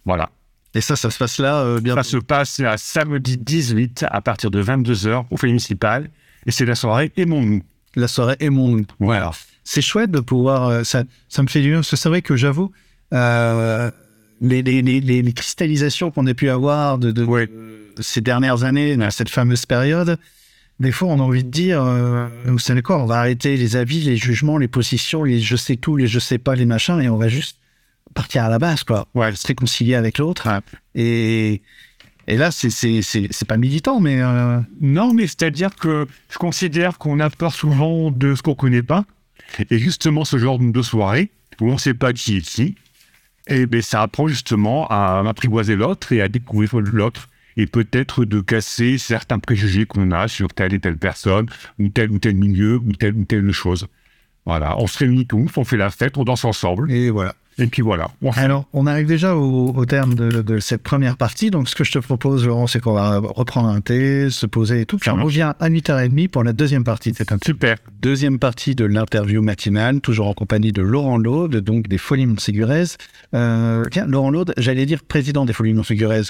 voilà. 0.05 0.29
Et 0.75 0.81
ça, 0.81 0.95
ça 0.95 1.09
se 1.09 1.17
passe 1.17 1.39
là, 1.39 1.79
bien 1.81 1.95
Ça 1.95 2.03
se 2.03 2.17
passe 2.17 2.59
à 2.59 2.77
samedi 2.77 3.37
18 3.37 4.05
à 4.09 4.21
partir 4.21 4.51
de 4.51 4.63
22h 4.63 5.25
au 5.31 5.37
foyer 5.37 5.53
municipal. 5.53 6.09
Et 6.45 6.51
c'est 6.51 6.65
la 6.65 6.75
soirée 6.75 7.11
Aimons-nous. 7.17 7.61
La 7.95 8.07
soirée 8.07 8.35
est 8.39 8.49
mon. 8.49 8.81
Voilà. 8.99 9.31
C'est 9.63 9.81
chouette 9.81 10.11
de 10.11 10.19
pouvoir. 10.19 10.67
euh, 10.67 10.83
ça, 10.83 11.03
ça 11.29 11.43
me 11.43 11.47
fait 11.47 11.61
du 11.61 11.69
bien, 11.69 11.77
parce 11.79 11.91
que 11.91 11.95
c'est 11.95 12.09
vrai 12.09 12.21
que 12.21 12.35
j'avoue, 12.35 12.71
euh, 13.13 13.91
les, 14.41 14.61
les, 14.63 14.81
les, 14.81 15.33
cristallisations 15.33 16.09
qu'on 16.11 16.25
a 16.27 16.33
pu 16.33 16.49
avoir 16.49 16.97
de, 16.97 17.11
de, 17.11 17.23
Ouais. 17.23 17.47
de 17.47 18.01
ces 18.01 18.21
dernières 18.21 18.63
années, 18.63 18.95
dans 18.97 19.11
cette 19.11 19.29
fameuse 19.29 19.65
période, 19.65 20.17
des 20.79 20.91
fois, 20.91 21.09
on 21.09 21.19
a 21.19 21.23
envie 21.23 21.43
de 21.43 21.49
dire, 21.49 21.83
euh, 21.83 22.27
vous 22.45 22.57
savez 22.57 22.81
quoi, 22.81 22.97
on 23.01 23.05
va 23.05 23.19
arrêter 23.19 23.55
les 23.55 23.75
avis, 23.75 24.01
les 24.01 24.17
jugements, 24.17 24.57
les 24.57 24.67
positions, 24.67 25.23
les 25.23 25.39
je 25.39 25.55
sais 25.55 25.75
tout, 25.75 25.95
les 25.95 26.07
je 26.07 26.17
sais 26.17 26.39
pas, 26.39 26.55
les 26.55 26.65
machins, 26.65 26.99
et 26.99 27.07
on 27.09 27.17
va 27.17 27.27
juste 27.27 27.57
partir 28.15 28.45
à 28.45 28.49
la 28.49 28.57
base, 28.57 28.83
quoi. 28.83 29.07
Ouais. 29.13 29.33
Se 29.35 29.45
réconcilier 29.47 29.93
avec 29.95 30.17
l'autre. 30.17 30.47
Et, 30.95 31.61
et 32.27 32.37
là, 32.37 32.51
c'est, 32.51 33.47
pas 33.47 33.57
militant, 33.57 33.99
mais 33.99 34.21
euh, 34.21 34.59
Non, 34.79 35.13
mais 35.13 35.27
c'est-à-dire 35.27 35.75
que 35.75 36.07
je 36.29 36.37
considère 36.37 36.97
qu'on 36.97 37.19
a 37.19 37.29
peur 37.29 37.53
souvent 37.53 38.11
de 38.11 38.35
ce 38.35 38.41
qu'on 38.41 38.55
connaît 38.55 38.83
pas. 38.83 39.05
Et 39.69 39.79
justement, 39.79 40.23
ce 40.23 40.37
genre 40.37 40.59
de 40.59 40.81
soirée, 40.81 41.31
où 41.59 41.69
on 41.69 41.73
ne 41.73 41.79
sait 41.79 41.93
pas 41.93 42.13
qui 42.13 42.37
est 42.37 42.41
qui, 42.41 42.75
et 43.47 43.65
ben, 43.65 43.81
ça 43.81 44.01
apprend 44.01 44.27
justement 44.27 44.87
à 44.87 45.23
apprivoiser 45.27 45.75
l'autre 45.75 46.11
et 46.11 46.21
à 46.21 46.27
découvrir 46.27 46.79
l'autre. 46.79 47.27
Et 47.57 47.65
peut-être 47.65 48.23
de 48.23 48.39
casser 48.39 48.97
certains 48.97 49.39
préjugés 49.39 49.85
qu'on 49.85 50.11
a 50.11 50.29
sur 50.29 50.53
telle 50.53 50.73
et 50.73 50.79
telle 50.79 50.97
personne, 50.97 51.47
ou 51.79 51.89
tel 51.89 52.11
ou 52.11 52.17
tel 52.17 52.35
milieu, 52.35 52.77
ou 52.77 52.93
telle 52.93 53.15
ou 53.15 53.25
telle 53.25 53.51
chose. 53.51 53.87
Voilà, 54.45 54.79
on 54.79 54.87
se 54.87 54.99
réunit 54.99 55.27
tous, 55.27 55.51
on 55.57 55.65
fait 55.65 55.77
la 55.77 55.89
fête, 55.89 56.17
on 56.17 56.23
danse 56.23 56.45
ensemble, 56.45 56.91
et 56.91 57.09
voilà. 57.09 57.35
Et 57.61 57.67
puis 57.67 57.81
voilà. 57.81 58.09
Alors, 58.35 58.65
on 58.73 58.87
arrive 58.87 59.07
déjà 59.07 59.35
au, 59.35 59.69
au 59.69 59.85
terme 59.85 60.15
de, 60.15 60.41
de 60.41 60.59
cette 60.59 60.81
première 60.81 61.17
partie. 61.17 61.51
Donc, 61.51 61.69
ce 61.69 61.75
que 61.75 61.83
je 61.83 61.91
te 61.91 61.99
propose, 61.99 62.45
Laurent, 62.45 62.67
c'est 62.67 62.79
qu'on 62.79 62.93
va 62.93 63.19
reprendre 63.19 63.69
un 63.69 63.81
thé, 63.81 64.29
se 64.29 64.45
poser 64.45 64.81
et 64.81 64.85
tout. 64.85 64.97
Puis 64.97 65.09
on 65.09 65.23
revient 65.23 65.53
à 65.59 65.69
8h30 65.69 66.29
pour 66.29 66.43
la 66.43 66.53
deuxième 66.53 66.83
partie 66.83 67.11
de 67.11 67.17
cette 67.17 67.31
interview. 67.31 67.53
Super. 67.53 67.77
Deuxième 68.01 68.39
partie 68.39 68.75
de 68.75 68.85
l'interview 68.85 69.41
matinale, 69.41 70.01
toujours 70.01 70.27
en 70.27 70.33
compagnie 70.33 70.71
de 70.71 70.81
Laurent 70.81 71.17
Laude, 71.17 71.57
donc 71.57 71.87
des 71.87 71.97
Folies 71.97 72.25
Montségurez. 72.25 72.83
Euh, 73.35 73.85
tiens, 73.91 74.07
Laurent 74.07 74.31
Laude, 74.31 74.53
j'allais 74.57 74.85
dire 74.85 75.03
président 75.03 75.45
des 75.45 75.53
Folies 75.53 75.73
Montségurez. 75.73 76.23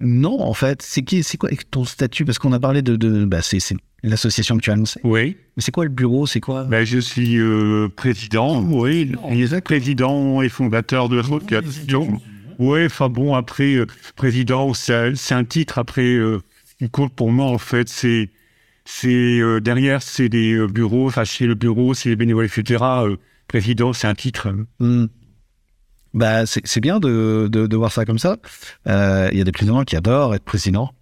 Non, 0.00 0.40
en 0.40 0.54
fait, 0.54 0.80
c'est 0.82 1.02
qui, 1.02 1.22
c'est 1.22 1.36
quoi 1.36 1.50
ton 1.70 1.84
statut? 1.84 2.24
Parce 2.24 2.38
qu'on 2.38 2.52
a 2.52 2.60
parlé 2.60 2.82
de, 2.82 2.96
de 2.96 3.24
bah, 3.24 3.42
c'est, 3.42 3.60
c'est 3.60 3.76
l'association 4.02 4.56
que 4.56 4.62
tu 4.62 4.70
as 4.70 4.74
annoncée. 4.74 5.00
Oui. 5.04 5.36
Mais 5.56 5.62
c'est 5.62 5.72
quoi 5.72 5.84
le 5.84 5.90
bureau 5.90 6.26
C'est 6.26 6.40
quoi? 6.40 6.64
Ben, 6.64 6.84
je 6.84 6.98
suis 6.98 7.36
euh, 7.38 7.88
président, 7.88 8.62
oui, 8.62 9.12
président 9.64 10.42
et 10.42 10.48
fondateur 10.48 11.08
de 11.08 11.16
l'association. 11.16 12.20
Oui, 12.58 12.84
enfin 12.86 13.08
bon, 13.08 13.34
après, 13.34 13.74
euh, 13.74 13.86
président, 14.16 14.74
c'est 14.74 15.32
un 15.32 15.44
titre. 15.44 15.78
Après, 15.78 16.02
euh, 16.02 16.40
ce 16.64 16.84
qui 16.84 16.90
compte 16.90 17.14
pour 17.14 17.30
moi, 17.30 17.46
en 17.46 17.58
fait, 17.58 17.88
c'est 17.88 18.30
c'est 18.84 19.08
euh, 19.38 19.60
derrière, 19.60 20.02
c'est 20.02 20.28
des 20.28 20.54
euh, 20.54 20.66
bureaux, 20.66 21.06
enfin, 21.06 21.24
chez 21.24 21.46
le 21.46 21.54
bureau, 21.54 21.94
c'est 21.94 22.08
les 22.08 22.16
bénévoles, 22.16 22.46
etc. 22.46 22.84
Président, 23.46 23.92
c'est 23.92 24.08
un 24.08 24.14
titre. 24.14 24.52
Bah, 26.14 26.46
c'est, 26.46 26.80
bien 26.80 26.98
de, 26.98 27.48
de, 27.52 27.66
de 27.66 27.76
voir 27.76 27.92
ça 27.92 28.04
comme 28.04 28.18
ça. 28.18 28.38
Il 28.86 29.38
y 29.38 29.40
a 29.40 29.44
des 29.44 29.52
présidents 29.52 29.84
qui 29.84 29.94
adorent 29.94 30.34
être 30.34 30.44
président. 30.44 30.92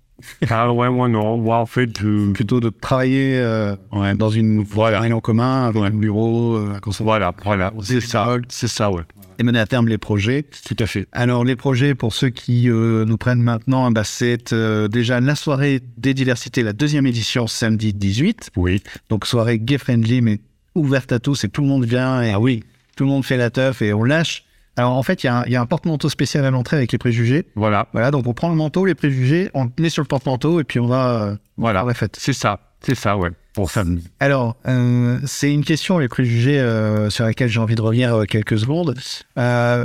Ah 0.49 0.73
ouais, 0.73 0.89
moi 0.91 1.09
non, 1.09 1.37
moi 1.37 1.59
en 1.59 1.67
fait, 1.67 1.91
je- 2.01 2.33
Plutôt 2.33 2.61
de 2.61 2.71
travailler 2.71 3.37
euh, 3.39 3.77
ouais, 3.93 4.15
dans 4.15 4.31
une 4.31 4.63
voilà. 4.63 5.03
en 5.15 5.21
commun, 5.21 5.65
avec 5.67 5.83
un 5.83 5.91
bureau, 5.91 6.57
euh, 6.57 6.75
un 6.75 7.05
voilà, 7.05 7.35
voilà, 7.45 7.73
c'est 7.83 8.01
ça, 8.01 8.37
c'est 8.49 8.69
ça, 8.69 8.91
ouais, 8.91 9.03
et 9.39 9.43
mener 9.43 9.59
à 9.59 9.67
terme 9.67 9.89
les 9.89 9.99
projets. 9.99 10.45
tout 10.67 10.77
à 10.79 10.87
fait. 10.87 11.07
Alors, 11.13 11.45
les 11.45 11.57
projets, 11.57 11.95
pour 11.95 12.15
ceux 12.15 12.31
qui 12.31 12.71
euh, 12.71 13.05
nous 13.05 13.19
prennent 13.19 13.43
maintenant, 13.43 13.91
bah, 13.91 14.05
c'est 14.05 14.55
déjà 14.91 15.21
la 15.21 15.35
soirée 15.35 15.83
des 15.99 16.15
diversités, 16.15 16.63
la 16.63 16.73
deuxième 16.73 17.07
édition, 17.07 17.47
samedi 17.47 17.93
18. 17.93 18.51
Oui, 18.57 18.83
Donc, 19.11 19.27
soirée 19.27 19.59
gay-friendly, 19.59 20.23
mais 20.23 20.41
ouverte 20.75 21.13
à 21.13 21.19
tous, 21.19 21.45
et 21.45 21.49
tout 21.51 21.61
le 21.61 21.69
monde 21.69 21.85
vient, 21.85 22.23
et 22.23 22.33
ah 22.33 22.41
oui, 22.41 22.65
tout 22.97 23.05
le 23.05 23.11
monde 23.11 23.25
fait 23.25 23.37
la 23.37 23.51
teuf, 23.51 23.83
et 23.83 23.93
on 23.93 24.05
lâche. 24.05 24.45
Alors, 24.77 24.93
en 24.93 25.03
fait, 25.03 25.23
il 25.25 25.27
y, 25.27 25.29
a 25.31 25.39
un- 25.39 25.45
il 25.47 25.53
y 25.53 25.57
a 25.57 25.61
un 25.61 25.67
porte-manteau 25.67 26.09
spécial 26.09 26.45
à 26.45 26.51
l'entrée 26.51 26.77
avec 26.77 26.93
les 26.93 26.99
préjugés. 26.99 27.47
voilà, 27.55 27.89
Voilà, 27.93 28.11
donc 28.11 28.27
on 28.27 28.35
prend 28.35 28.51
le 28.51 28.57
manteau, 28.57 28.85
les 28.85 28.95
préjugés, 28.95 29.51
on 29.55 29.71
met 29.79 29.89
sur 29.89 30.03
le 30.03 30.09
porte-manteau, 30.09 30.61
et 30.61 30.65
puis 30.65 30.81
on 30.81 30.87
va 30.87 31.23
euh, 31.23 31.37
voilà, 31.57 31.81
faire 31.81 31.87
la 31.87 31.95
fête. 31.95 32.17
c'est 32.21 32.33
ça, 32.35 32.61
c'est 32.81 32.95
ça, 32.95 33.17
ouais, 33.17 33.31
pour 33.55 33.71
ça. 33.71 33.85
Alors, 34.21 34.57
euh, 34.69 35.19
c'est 35.25 35.51
une 35.53 35.65
question, 35.65 35.99
les 35.99 36.09
préjugés, 36.09 36.61
euh, 36.61 37.09
sur 37.09 37.25
laquelle 37.25 37.49
j'ai 37.49 37.59
envie 37.61 37.75
de 37.75 37.81
revenir 37.81 38.25
quelques 38.29 38.59
secondes. 38.59 38.95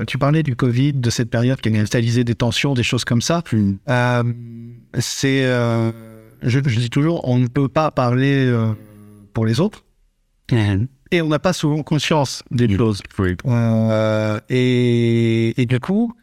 Tu 0.08 0.18
parlais 0.18 0.44
du 0.44 0.56
Covid, 0.58 0.94
de 0.94 1.10
cette 1.10 1.30
période 1.30 1.62
qui 1.62 1.70
a 1.70 1.72
cristallisé 1.72 2.24
des 2.26 2.36
tensions, 2.36 2.74
des 2.74 2.84
choses 2.84 3.06
comme 3.06 3.22
ça. 3.22 3.44
C'est, 5.00 5.44
je, 5.44 5.94
je 6.44 6.80
dis 6.80 6.90
toujours, 6.90 7.28
on 7.28 7.38
ne 7.38 7.48
peut 7.48 7.70
pas 7.70 7.92
parler 7.92 8.54
pour 9.34 9.46
les 9.46 9.62
autres 9.62 9.86
et 11.12 11.22
on 11.22 11.28
n'a 11.28 11.40
pas 11.40 11.54
souvent 11.54 11.84
conscience 11.84 12.44
des 12.52 12.74
choses. 12.76 13.02
Oui, 13.20 13.36
Euh, 13.46 14.40
et, 14.50 15.62
et 15.62 15.66
du 15.66 15.80
coup, 15.80 16.14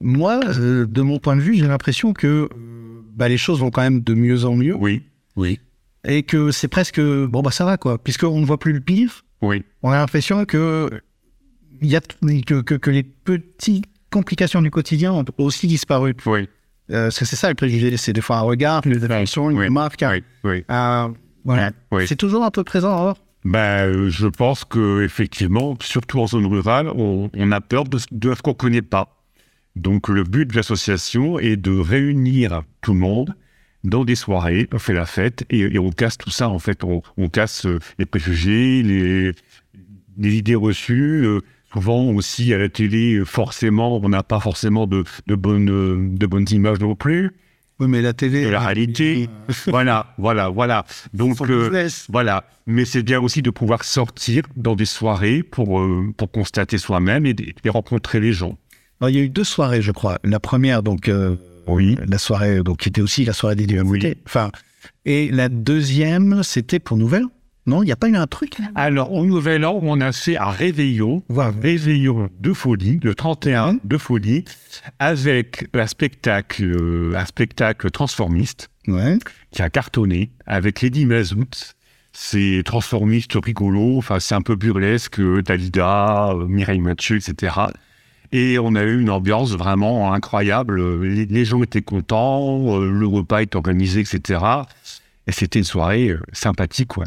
moi, 0.00 0.40
euh, 0.46 0.86
de 0.86 1.02
mon 1.02 1.18
point 1.18 1.36
de 1.36 1.40
vue, 1.42 1.54
j'ai 1.56 1.66
l'impression 1.66 2.12
que 2.12 2.26
euh, 2.26 2.48
bah, 3.14 3.28
les 3.28 3.36
choses 3.38 3.60
vont 3.60 3.70
quand 3.70 3.82
même 3.82 4.00
de 4.00 4.14
mieux 4.14 4.44
en 4.44 4.54
mieux 4.56 4.74
oui, 4.76 5.02
oui, 5.36 5.58
et 6.06 6.22
que 6.22 6.50
c'est 6.52 6.68
presque 6.68 7.00
bon 7.00 7.42
bah 7.42 7.50
ça 7.50 7.64
va 7.64 7.76
quoi, 7.76 7.98
puisqu'on 7.98 8.40
ne 8.40 8.46
voit 8.46 8.58
plus 8.58 8.72
le 8.72 8.80
pire. 8.80 9.24
oui, 9.42 9.62
On 9.82 9.90
a 9.90 9.96
l'impression 9.96 10.44
que 10.44 10.88
il 11.82 11.88
y 11.90 11.96
a 11.96 12.00
que, 12.00 12.60
que, 12.62 12.74
que 12.74 12.90
les 12.90 13.02
petites 13.02 13.84
complications 14.10 14.62
du 14.62 14.70
quotidien 14.70 15.12
ont 15.12 15.24
aussi 15.38 15.66
disparu. 15.66 16.14
oui, 16.26 16.48
Euh, 16.90 17.04
parce 17.06 17.18
que 17.18 17.24
c'est 17.26 17.36
ça 17.36 17.48
le 17.50 17.54
préjugé, 17.54 17.96
c'est 17.98 18.12
des 18.14 18.20
fois 18.22 18.38
un 18.38 18.42
regard, 18.42 18.80
une 18.86 18.94
définition, 18.98 19.50
une 19.50 19.58
Oui. 19.58 19.66
remarque. 19.66 20.02
oui, 20.10 20.22
oui. 20.44 20.64
Euh, 20.70 21.08
voilà. 21.44 21.70
Oui. 21.92 22.06
C'est 22.08 22.16
toujours 22.16 22.42
un 22.44 22.50
peu 22.50 22.64
présent. 22.64 22.90
alors? 22.96 23.18
Ben, 23.48 24.10
je 24.10 24.26
pense 24.26 24.66
que 24.66 25.02
effectivement, 25.02 25.74
surtout 25.80 26.20
en 26.20 26.26
zone 26.26 26.44
rurale, 26.44 26.88
on, 26.94 27.30
a 27.50 27.60
peur 27.62 27.84
de, 27.84 27.96
ce- 27.96 28.42
qu'on 28.42 28.52
connaît 28.52 28.82
pas. 28.82 29.24
Donc, 29.74 30.08
le 30.08 30.22
but 30.22 30.44
de 30.50 30.54
l'association 30.54 31.38
est 31.38 31.56
de 31.56 31.70
réunir 31.78 32.62
tout 32.82 32.92
le 32.92 32.98
monde 33.00 33.34
dans 33.84 34.04
des 34.04 34.16
soirées, 34.16 34.68
on 34.74 34.78
fait 34.78 34.92
la 34.92 35.06
fête 35.06 35.46
et, 35.48 35.78
on 35.78 35.90
casse 35.90 36.18
tout 36.18 36.28
ça. 36.28 36.50
En 36.50 36.58
fait, 36.58 36.82
on, 36.84 37.28
casse 37.30 37.64
euh, 37.64 37.78
les 37.98 38.04
préjugés, 38.04 38.82
les, 38.82 39.32
idées 40.18 40.54
reçues. 40.54 41.24
euh, 41.24 41.40
souvent 41.72 42.04
aussi 42.10 42.52
à 42.52 42.58
la 42.58 42.68
télé, 42.68 43.14
euh, 43.14 43.24
forcément, 43.24 43.96
on 43.96 44.08
n'a 44.10 44.22
pas 44.22 44.40
forcément 44.40 44.86
de, 44.86 45.04
bonnes 45.26 46.14
de 46.16 46.26
bonnes 46.26 46.46
images 46.50 46.80
non 46.80 46.94
plus. 46.94 47.32
Oui, 47.80 47.86
mais 47.88 48.02
la 48.02 48.12
télé. 48.12 48.50
La 48.50 48.60
réalité. 48.60 49.28
voilà, 49.66 50.14
voilà, 50.18 50.48
voilà. 50.48 50.84
Donc, 51.14 51.40
euh, 51.42 51.88
voilà, 52.08 52.44
mais 52.66 52.84
c'est 52.84 53.02
bien 53.02 53.20
aussi 53.20 53.40
de 53.40 53.50
pouvoir 53.50 53.84
sortir 53.84 54.42
dans 54.56 54.74
des 54.74 54.84
soirées 54.84 55.42
pour, 55.44 55.80
euh, 55.80 56.12
pour 56.16 56.30
constater 56.30 56.76
soi-même 56.78 57.24
et, 57.26 57.36
et 57.64 57.68
rencontrer 57.70 58.18
les 58.20 58.32
gens. 58.32 58.58
Alors, 59.00 59.10
il 59.10 59.16
y 59.16 59.20
a 59.20 59.22
eu 59.22 59.28
deux 59.28 59.44
soirées, 59.44 59.80
je 59.80 59.92
crois. 59.92 60.18
La 60.24 60.40
première, 60.40 60.82
donc, 60.82 61.08
euh, 61.08 61.36
Oui. 61.68 61.96
la 62.06 62.18
soirée, 62.18 62.62
donc, 62.64 62.78
qui 62.78 62.88
était 62.88 63.00
aussi 63.00 63.24
la 63.24 63.32
soirée 63.32 63.54
des 63.54 63.66
diversités. 63.66 64.18
Enfin, 64.26 64.50
et 65.04 65.30
la 65.30 65.48
deuxième, 65.48 66.42
c'était 66.42 66.80
pour 66.80 66.96
Nouvelle. 66.96 67.26
Non, 67.68 67.82
il 67.82 67.86
n'y 67.86 67.92
a 67.92 67.96
pas 67.96 68.08
eu 68.08 68.16
un 68.16 68.26
truc 68.26 68.58
là 68.58 68.66
Alors, 68.74 69.12
au 69.12 69.26
Nouvel 69.26 69.66
An, 69.66 69.78
on 69.82 70.00
a 70.00 70.10
fait 70.12 70.38
un 70.38 70.48
réveillon, 70.50 71.22
réveillon 71.28 72.30
de 72.40 72.52
folie, 72.54 72.98
le 73.02 73.14
31 73.14 73.62
Hein 73.68 73.78
de 73.84 73.98
folie, 73.98 74.44
avec 74.98 75.66
un 75.74 75.86
spectacle, 75.86 76.64
euh, 76.64 77.12
un 77.14 77.26
spectacle 77.26 77.90
transformiste 77.90 78.70
Ouais. 78.86 79.18
qui 79.50 79.60
a 79.60 79.68
cartonné 79.68 80.30
avec 80.46 80.80
Lady 80.80 81.04
Mazout. 81.04 81.74
C'est 82.12 82.62
transformiste 82.64 83.34
rigolo, 83.34 83.98
enfin 83.98 84.18
c'est 84.18 84.34
un 84.34 84.40
peu 84.40 84.56
burlesque, 84.56 85.20
euh, 85.20 85.42
Dalida, 85.42 86.30
euh, 86.30 86.46
Mireille 86.46 86.80
Mathieu, 86.80 87.16
etc. 87.16 87.54
Et 88.32 88.58
on 88.58 88.74
a 88.76 88.82
eu 88.84 88.98
une 88.98 89.10
ambiance 89.10 89.52
vraiment 89.52 90.12
incroyable. 90.14 91.02
Les, 91.04 91.26
les 91.26 91.44
gens 91.44 91.62
étaient 91.62 91.82
contents, 91.82 92.78
le 92.78 93.06
repas 93.06 93.40
est 93.42 93.54
organisé, 93.56 94.00
etc. 94.00 94.40
Et 95.26 95.32
c'était 95.32 95.58
une 95.58 95.64
soirée 95.66 96.14
sympathique, 96.32 96.96
ouais. 96.96 97.06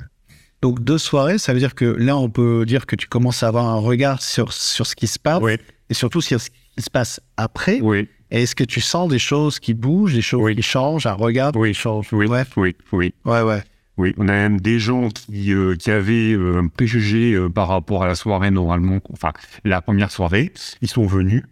Donc 0.61 0.83
deux 0.83 0.97
soirées, 0.97 1.37
ça 1.37 1.53
veut 1.53 1.59
dire 1.59 1.73
que 1.75 1.85
là, 1.85 2.15
on 2.17 2.29
peut 2.29 2.65
dire 2.65 2.85
que 2.85 2.95
tu 2.95 3.07
commences 3.07 3.41
à 3.43 3.47
avoir 3.47 3.65
un 3.67 3.79
regard 3.79 4.21
sur, 4.21 4.53
sur 4.53 4.85
ce 4.85 4.95
qui 4.95 5.07
se 5.07 5.17
passe 5.17 5.41
Oui, 5.41 5.53
et 5.89 5.93
surtout 5.93 6.21
sur 6.21 6.39
ce 6.39 6.49
qui 6.49 6.81
se 6.83 6.89
passe 6.89 7.19
après. 7.37 7.79
oui, 7.81 8.07
Et 8.29 8.43
Est-ce 8.43 8.55
que 8.55 8.63
tu 8.63 8.79
sens 8.79 9.09
des 9.09 9.19
choses 9.19 9.59
qui 9.59 9.73
bougent, 9.73 10.13
des 10.13 10.21
choses 10.21 10.41
Oui. 10.43 10.55
qui 10.55 10.61
changent, 10.61 11.07
un 11.07 11.13
regard 11.13 11.51
oui, 11.55 11.71
qui 11.71 11.79
change? 11.79 12.07
Oui, 12.13 12.27
Ouais, 12.27 12.43
oui, 12.57 12.75
oui. 12.91 13.13
ouais, 13.25 13.41
ouais. 13.41 13.63
Oui, 13.97 14.13
on 14.17 14.27
a 14.29 14.31
même 14.31 14.61
des 14.61 14.79
gens 14.79 15.09
qui, 15.09 15.51
euh, 15.53 15.75
qui 15.75 15.91
avaient 15.91 16.31
euh, 16.33 16.59
un 16.59 16.67
préjugé 16.67 17.33
euh, 17.33 17.49
par 17.49 17.67
rapport 17.67 18.03
à 18.03 18.07
la 18.07 18.15
soirée 18.15 18.49
normalement, 18.49 18.99
enfin 19.11 19.33
la 19.65 19.81
première 19.81 20.11
soirée, 20.11 20.53
ils 20.81 20.87
sont 20.87 21.05
venus 21.05 21.43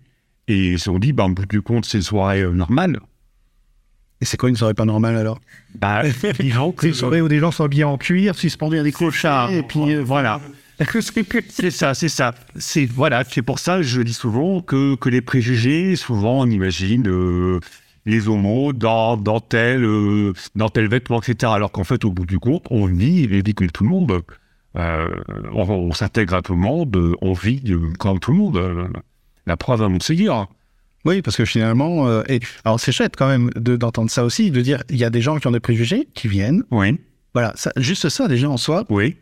et 0.47 0.71
ils 0.73 0.79
se 0.79 0.85
sont 0.85 0.99
dit, 0.99 1.13
bah, 1.13 1.25
en 1.25 1.29
bout 1.29 1.45
du 1.45 1.61
compte, 1.61 1.85
c'est 1.85 1.97
une 1.97 2.03
soirée 2.03 2.43
normale. 2.43 2.99
Et 4.21 4.25
c'est 4.25 4.37
quoi 4.37 4.49
une 4.49 4.55
soirée 4.55 4.73
pas 4.73 4.85
normale 4.85 5.15
alors 5.15 5.39
Bah, 5.75 6.03
les 6.39 6.49
gens, 6.49 6.73
C'est 6.79 6.89
une 6.89 6.93
soirée 6.93 7.21
où 7.21 7.27
des 7.27 7.39
gens 7.39 7.51
sont 7.51 7.63
habillés 7.63 7.85
en 7.85 7.97
cuir, 7.97 8.35
suspendus 8.35 8.79
à 8.79 8.83
des 8.83 8.91
clochards, 8.91 9.51
et 9.51 9.63
puis 9.63 9.95
euh, 9.95 10.01
voilà. 10.01 10.41
C'est 11.49 11.71
ça, 11.71 11.93
c'est 11.93 12.07
ça. 12.07 12.33
C'est 12.55 12.85
voilà, 12.85 13.23
c'est 13.25 13.41
pour 13.41 13.59
ça 13.59 13.77
que 13.77 13.83
je 13.83 14.01
dis 14.01 14.13
souvent 14.13 14.61
que, 14.61 14.95
que 14.95 15.09
les 15.09 15.19
préjugés, 15.21 15.97
souvent 15.97 16.39
on 16.39 16.45
imagine 16.45 17.05
euh, 17.07 17.59
les 18.05 18.29
homos 18.29 18.71
dans, 18.71 19.17
dans 19.17 19.41
tel 19.41 19.83
euh, 19.83 20.33
dans 20.55 20.69
tel 20.69 20.87
vêtement, 20.87 21.21
etc. 21.21 21.51
Alors 21.53 21.73
qu'en 21.73 21.83
fait, 21.83 22.05
au 22.05 22.11
bout 22.11 22.25
du 22.25 22.39
compte, 22.39 22.65
on 22.69 22.85
vit 22.85 23.23
et 23.23 23.41
vit 23.41 23.53
comme 23.53 23.71
tout 23.71 23.83
le 23.83 23.89
monde. 23.89 24.21
Euh, 24.77 25.09
on 25.51 25.63
on 25.69 25.91
s'intègre 25.91 26.35
à 26.35 26.41
tout 26.41 26.53
le 26.53 26.59
monde, 26.59 27.15
on 27.21 27.33
vit 27.33 27.61
comme 27.97 28.19
tout 28.19 28.31
le 28.31 28.37
monde. 28.37 28.89
La 29.45 29.57
preuve 29.57 29.81
à 29.81 29.89
Montséguir. 29.89 30.47
Oui, 31.05 31.21
parce 31.21 31.37
que 31.37 31.45
finalement, 31.45 32.07
euh, 32.07 32.23
et, 32.27 32.39
alors 32.65 32.79
c'est 32.79 32.91
chouette 32.91 33.13
quand 33.17 33.27
même 33.27 33.49
de- 33.55 33.77
d'entendre 33.77 34.11
ça 34.11 34.23
aussi, 34.25 34.51
de 34.51 34.61
dire 34.61 34.83
il 34.89 34.97
y 34.97 35.03
a 35.05 35.09
des 35.09 35.21
gens 35.21 35.37
qui 35.39 35.47
ont 35.47 35.51
des 35.51 35.59
préjugés, 35.59 36.07
qui 36.13 36.27
viennent, 36.27 36.63
Oui, 36.71 36.99
Voilà, 37.33 37.53
ça, 37.55 37.71
juste 37.77 38.09
ça 38.09 38.27
déjà 38.27 38.49
en 38.49 38.57
soi, 38.57 38.85
Oui. 38.89 39.15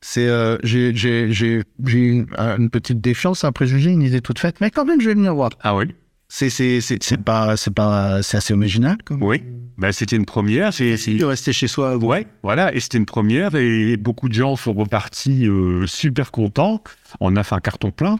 c'est 0.00 0.26
euh, 0.26 0.56
j'ai 0.62 0.94
j'ai 0.94 1.62
une, 1.86 2.70
petite 2.70 3.00
défiance, 3.00 3.44
un 3.44 3.52
préjugé, 3.52 3.90
une 3.90 4.02
idée 4.02 4.20
toute 4.20 4.38
faite, 4.38 4.56
mais 4.60 4.70
quand 4.70 4.84
même 4.84 5.00
je 5.00 5.08
vais 5.08 5.14
venir 5.14 5.34
voir. 5.34 5.50
Ah 5.60 5.76
oui. 5.76 5.86
C'est 6.30 6.50
c'est 6.50 6.80
c'est 6.82 7.16
pas 7.22 7.56
c'est 7.56 7.72
pas 7.72 8.22
c'est 8.22 8.36
assez 8.36 8.52
original 8.54 8.96
comme. 9.04 9.22
Oui. 9.22 9.42
Ben, 9.78 9.92
c'était 9.92 10.16
une 10.16 10.26
première. 10.26 10.74
C'est, 10.74 10.96
c'est- 10.96 11.14
De 11.14 11.24
rester 11.24 11.52
chez 11.52 11.68
soi. 11.68 11.96
vous. 11.96 12.06
Ouais, 12.08 12.26
voilà, 12.42 12.74
et 12.74 12.80
c'était 12.80 12.98
une 12.98 13.06
première, 13.06 13.54
et 13.54 13.96
beaucoup 13.96 14.28
de 14.28 14.34
gens 14.34 14.56
sont 14.56 14.72
repartis 14.72 15.46
euh, 15.46 15.86
super 15.86 16.30
contents. 16.32 16.82
On 17.20 17.34
a 17.36 17.44
fait 17.44 17.54
un 17.54 17.60
carton 17.60 17.90
plein. 17.92 18.16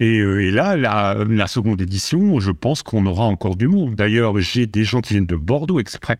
Et, 0.00 0.18
euh, 0.20 0.42
et 0.42 0.50
là, 0.50 0.76
la, 0.76 1.24
la 1.28 1.46
seconde 1.46 1.80
édition, 1.80 2.40
je 2.40 2.50
pense 2.50 2.82
qu'on 2.82 3.06
aura 3.06 3.24
encore 3.24 3.56
du 3.56 3.68
monde. 3.68 3.94
D'ailleurs, 3.94 4.38
j'ai 4.40 4.66
des 4.66 4.84
gens 4.84 5.00
qui 5.00 5.14
viennent 5.14 5.26
de 5.26 5.36
Bordeaux 5.36 5.80
exprès 5.80 6.18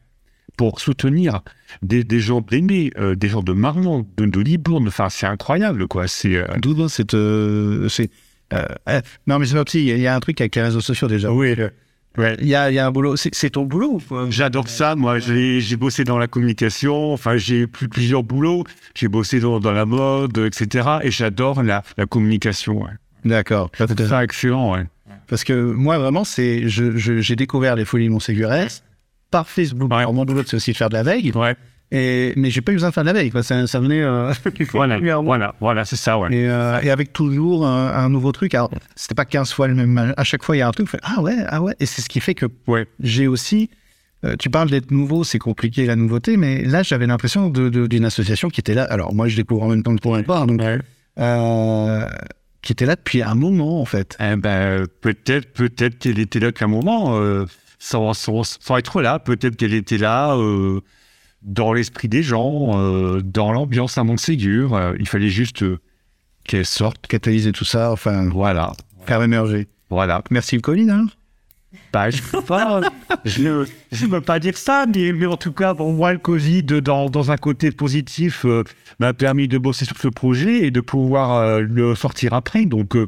pour 0.56 0.80
soutenir 0.80 1.42
des, 1.82 2.02
des 2.02 2.18
gens 2.20 2.40
d'Aimé, 2.40 2.90
euh, 2.98 3.14
des 3.14 3.28
gens 3.28 3.42
de 3.42 3.52
Marmont, 3.52 4.06
de, 4.16 4.26
de 4.26 4.40
Libourne. 4.40 4.88
Enfin, 4.88 5.08
c'est 5.08 5.26
incroyable, 5.26 5.86
quoi. 5.86 6.08
C'est, 6.08 6.34
euh, 6.36 6.46
D'où 6.60 6.74
vient 6.74 6.88
cette 6.88 7.14
euh, 7.14 7.88
c'est 7.88 8.10
euh, 8.54 8.64
euh, 8.88 9.00
non 9.26 9.38
mais 9.38 9.46
c'est 9.46 9.54
pas 9.54 9.64
petit. 9.64 9.86
Il 9.86 9.98
y 10.00 10.06
a 10.06 10.14
un 10.16 10.20
truc 10.20 10.40
avec 10.40 10.56
les 10.56 10.62
réseaux 10.62 10.80
sociaux 10.80 11.06
déjà. 11.06 11.30
oui, 11.30 11.54
ouais. 12.16 12.36
Il 12.40 12.48
y 12.48 12.54
a 12.54 12.70
il 12.70 12.74
y 12.74 12.78
a 12.78 12.86
un 12.86 12.90
boulot. 12.90 13.14
C'est 13.16 13.50
ton 13.50 13.64
boulot. 13.64 14.00
J'adore 14.30 14.68
ça, 14.68 14.96
moi. 14.96 15.18
J'ai 15.20 15.60
j'ai 15.60 15.76
bossé 15.76 16.02
dans 16.02 16.18
la 16.18 16.26
communication, 16.26 17.12
enfin, 17.12 17.36
j'ai 17.36 17.66
plus 17.66 17.88
plusieurs 17.88 18.24
boulots. 18.24 18.64
J'ai 18.96 19.06
bossé 19.08 19.38
dans, 19.38 19.60
dans 19.60 19.72
la 19.72 19.84
mode, 19.84 20.38
etc. 20.38 20.88
Et 21.02 21.10
j'adore 21.12 21.62
la, 21.62 21.82
la 21.98 22.06
communication. 22.06 22.82
ouais. 22.82 22.90
D'accord. 23.24 23.70
C'est 23.76 24.06
ça, 24.06 24.24
excellent, 24.24 24.72
ouais. 24.74 24.84
Parce 25.26 25.44
que 25.44 25.52
moi, 25.72 25.98
vraiment, 25.98 26.24
c'est, 26.24 26.68
je, 26.68 26.96
je- 26.96 27.20
j'ai 27.20 27.36
découvert 27.36 27.76
les 27.76 27.84
folies 27.84 28.08
Montségurès 28.08 28.82
par 29.30 29.48
Facebook. 29.48 29.90
Ouais. 29.92 29.98
Alors, 29.98 30.14
mon 30.14 30.24
boulot, 30.24 30.42
c'est 30.46 30.56
aussi 30.56 30.72
de 30.72 30.76
faire 30.76 30.88
de 30.88 30.94
la 30.94 31.02
veille. 31.02 31.32
Ouais. 31.34 31.54
Et, 31.90 32.32
mais 32.36 32.50
j'ai 32.50 32.60
pas 32.60 32.72
eu 32.72 32.74
besoin 32.76 32.90
de 32.90 32.94
faire 32.94 33.02
de 33.04 33.08
la 33.08 33.12
veille. 33.14 33.30
Quoi. 33.30 33.42
Ça, 33.42 33.66
ça 33.66 33.80
venait. 33.80 34.00
euh, 34.02 34.32
Voilà, 34.72 34.98
voilà, 35.20 35.54
voilà, 35.60 35.84
c'est 35.84 35.96
ça, 35.96 36.18
ouais. 36.18 36.28
Et, 36.34 36.48
euh, 36.48 36.80
et 36.82 36.90
avec 36.90 37.12
toujours 37.12 37.66
un, 37.66 37.88
un 37.94 38.08
nouveau 38.08 38.32
truc. 38.32 38.54
Alors, 38.54 38.70
c'était 38.94 39.14
pas 39.14 39.24
15 39.24 39.52
fois 39.52 39.68
le 39.68 39.74
même. 39.74 40.14
À 40.16 40.24
chaque 40.24 40.42
fois, 40.44 40.56
il 40.56 40.60
y 40.60 40.62
a 40.62 40.68
un 40.68 40.72
truc. 40.72 40.88
ah 41.02 41.20
ouais, 41.20 41.36
ah 41.48 41.62
ouais. 41.62 41.74
Et 41.80 41.86
c'est 41.86 42.00
ce 42.02 42.08
qui 42.08 42.20
fait 42.20 42.34
que 42.34 42.46
Ouais. 42.66 42.86
j'ai 43.00 43.26
aussi. 43.26 43.68
euh, 44.24 44.34
tu 44.38 44.50
parles 44.50 44.68
d'être 44.70 44.90
nouveau, 44.90 45.24
c'est 45.24 45.38
compliqué 45.38 45.86
la 45.86 45.94
nouveauté, 45.96 46.36
mais 46.36 46.64
là, 46.64 46.82
j'avais 46.82 47.06
l'impression 47.06 47.48
de- 47.50 47.68
de- 47.68 47.86
d'une 47.86 48.04
association 48.04 48.48
qui 48.50 48.60
était 48.60 48.74
là. 48.74 48.84
Alors, 48.84 49.14
moi, 49.14 49.28
je 49.28 49.36
découvre 49.36 49.62
en 49.62 49.68
même 49.68 49.82
temps 49.82 49.94
que 49.94 50.00
pour 50.00 50.20
pas, 50.24 50.44
donc, 50.46 50.60
Ouais. 50.60 50.78
Qui 52.68 52.72
était 52.72 52.84
là 52.84 52.96
depuis 52.96 53.22
un 53.22 53.34
moment, 53.34 53.80
en 53.80 53.86
fait. 53.86 54.14
Eh 54.20 54.36
ben, 54.36 54.86
peut-être, 55.00 55.54
peut-être 55.54 55.96
qu'elle 55.98 56.18
était 56.18 56.38
là 56.38 56.52
qu'un 56.52 56.66
moment, 56.66 57.16
euh, 57.18 57.46
sans, 57.78 58.12
sans, 58.12 58.42
sans 58.42 58.76
être 58.76 59.00
là. 59.00 59.18
Peut-être 59.18 59.56
qu'elle 59.56 59.72
était 59.72 59.96
là 59.96 60.36
euh, 60.36 60.82
dans 61.40 61.72
l'esprit 61.72 62.08
des 62.08 62.22
gens, 62.22 62.78
euh, 62.78 63.22
dans 63.22 63.52
l'ambiance 63.52 63.96
à 63.96 64.04
Montségur. 64.04 64.78
Il 64.98 65.08
fallait 65.08 65.30
juste 65.30 65.64
qu'elle 66.44 66.66
sorte. 66.66 67.06
Catalyser 67.06 67.52
tout 67.52 67.64
ça, 67.64 67.90
enfin, 67.90 68.28
Voilà, 68.28 68.74
faire 69.06 69.22
émerger. 69.22 69.66
voilà. 69.88 70.22
Merci 70.30 70.60
Covid, 70.60 70.90
hein 70.90 71.06
Bah, 71.92 72.08
je 72.08 72.22
peux 72.22 72.40
pas, 72.40 72.80
je 73.24 73.42
ne 73.42 74.10
peux 74.10 74.20
pas 74.20 74.38
dire 74.38 74.56
ça, 74.56 74.86
mais, 74.86 75.12
mais 75.12 75.26
en 75.26 75.36
tout 75.36 75.52
cas, 75.52 75.74
pour 75.74 75.92
moi, 75.92 76.12
le 76.12 76.18
Covid, 76.18 76.62
dans, 76.62 77.10
dans 77.10 77.30
un 77.30 77.36
côté 77.36 77.70
positif, 77.72 78.44
euh, 78.46 78.64
m'a 78.98 79.12
permis 79.12 79.48
de 79.48 79.58
bosser 79.58 79.84
sur 79.84 79.98
ce 79.98 80.08
projet 80.08 80.64
et 80.64 80.70
de 80.70 80.80
pouvoir 80.80 81.34
euh, 81.34 81.60
le 81.60 81.94
sortir 81.94 82.32
après. 82.32 82.64
Donc, 82.64 82.96
euh, 82.96 83.06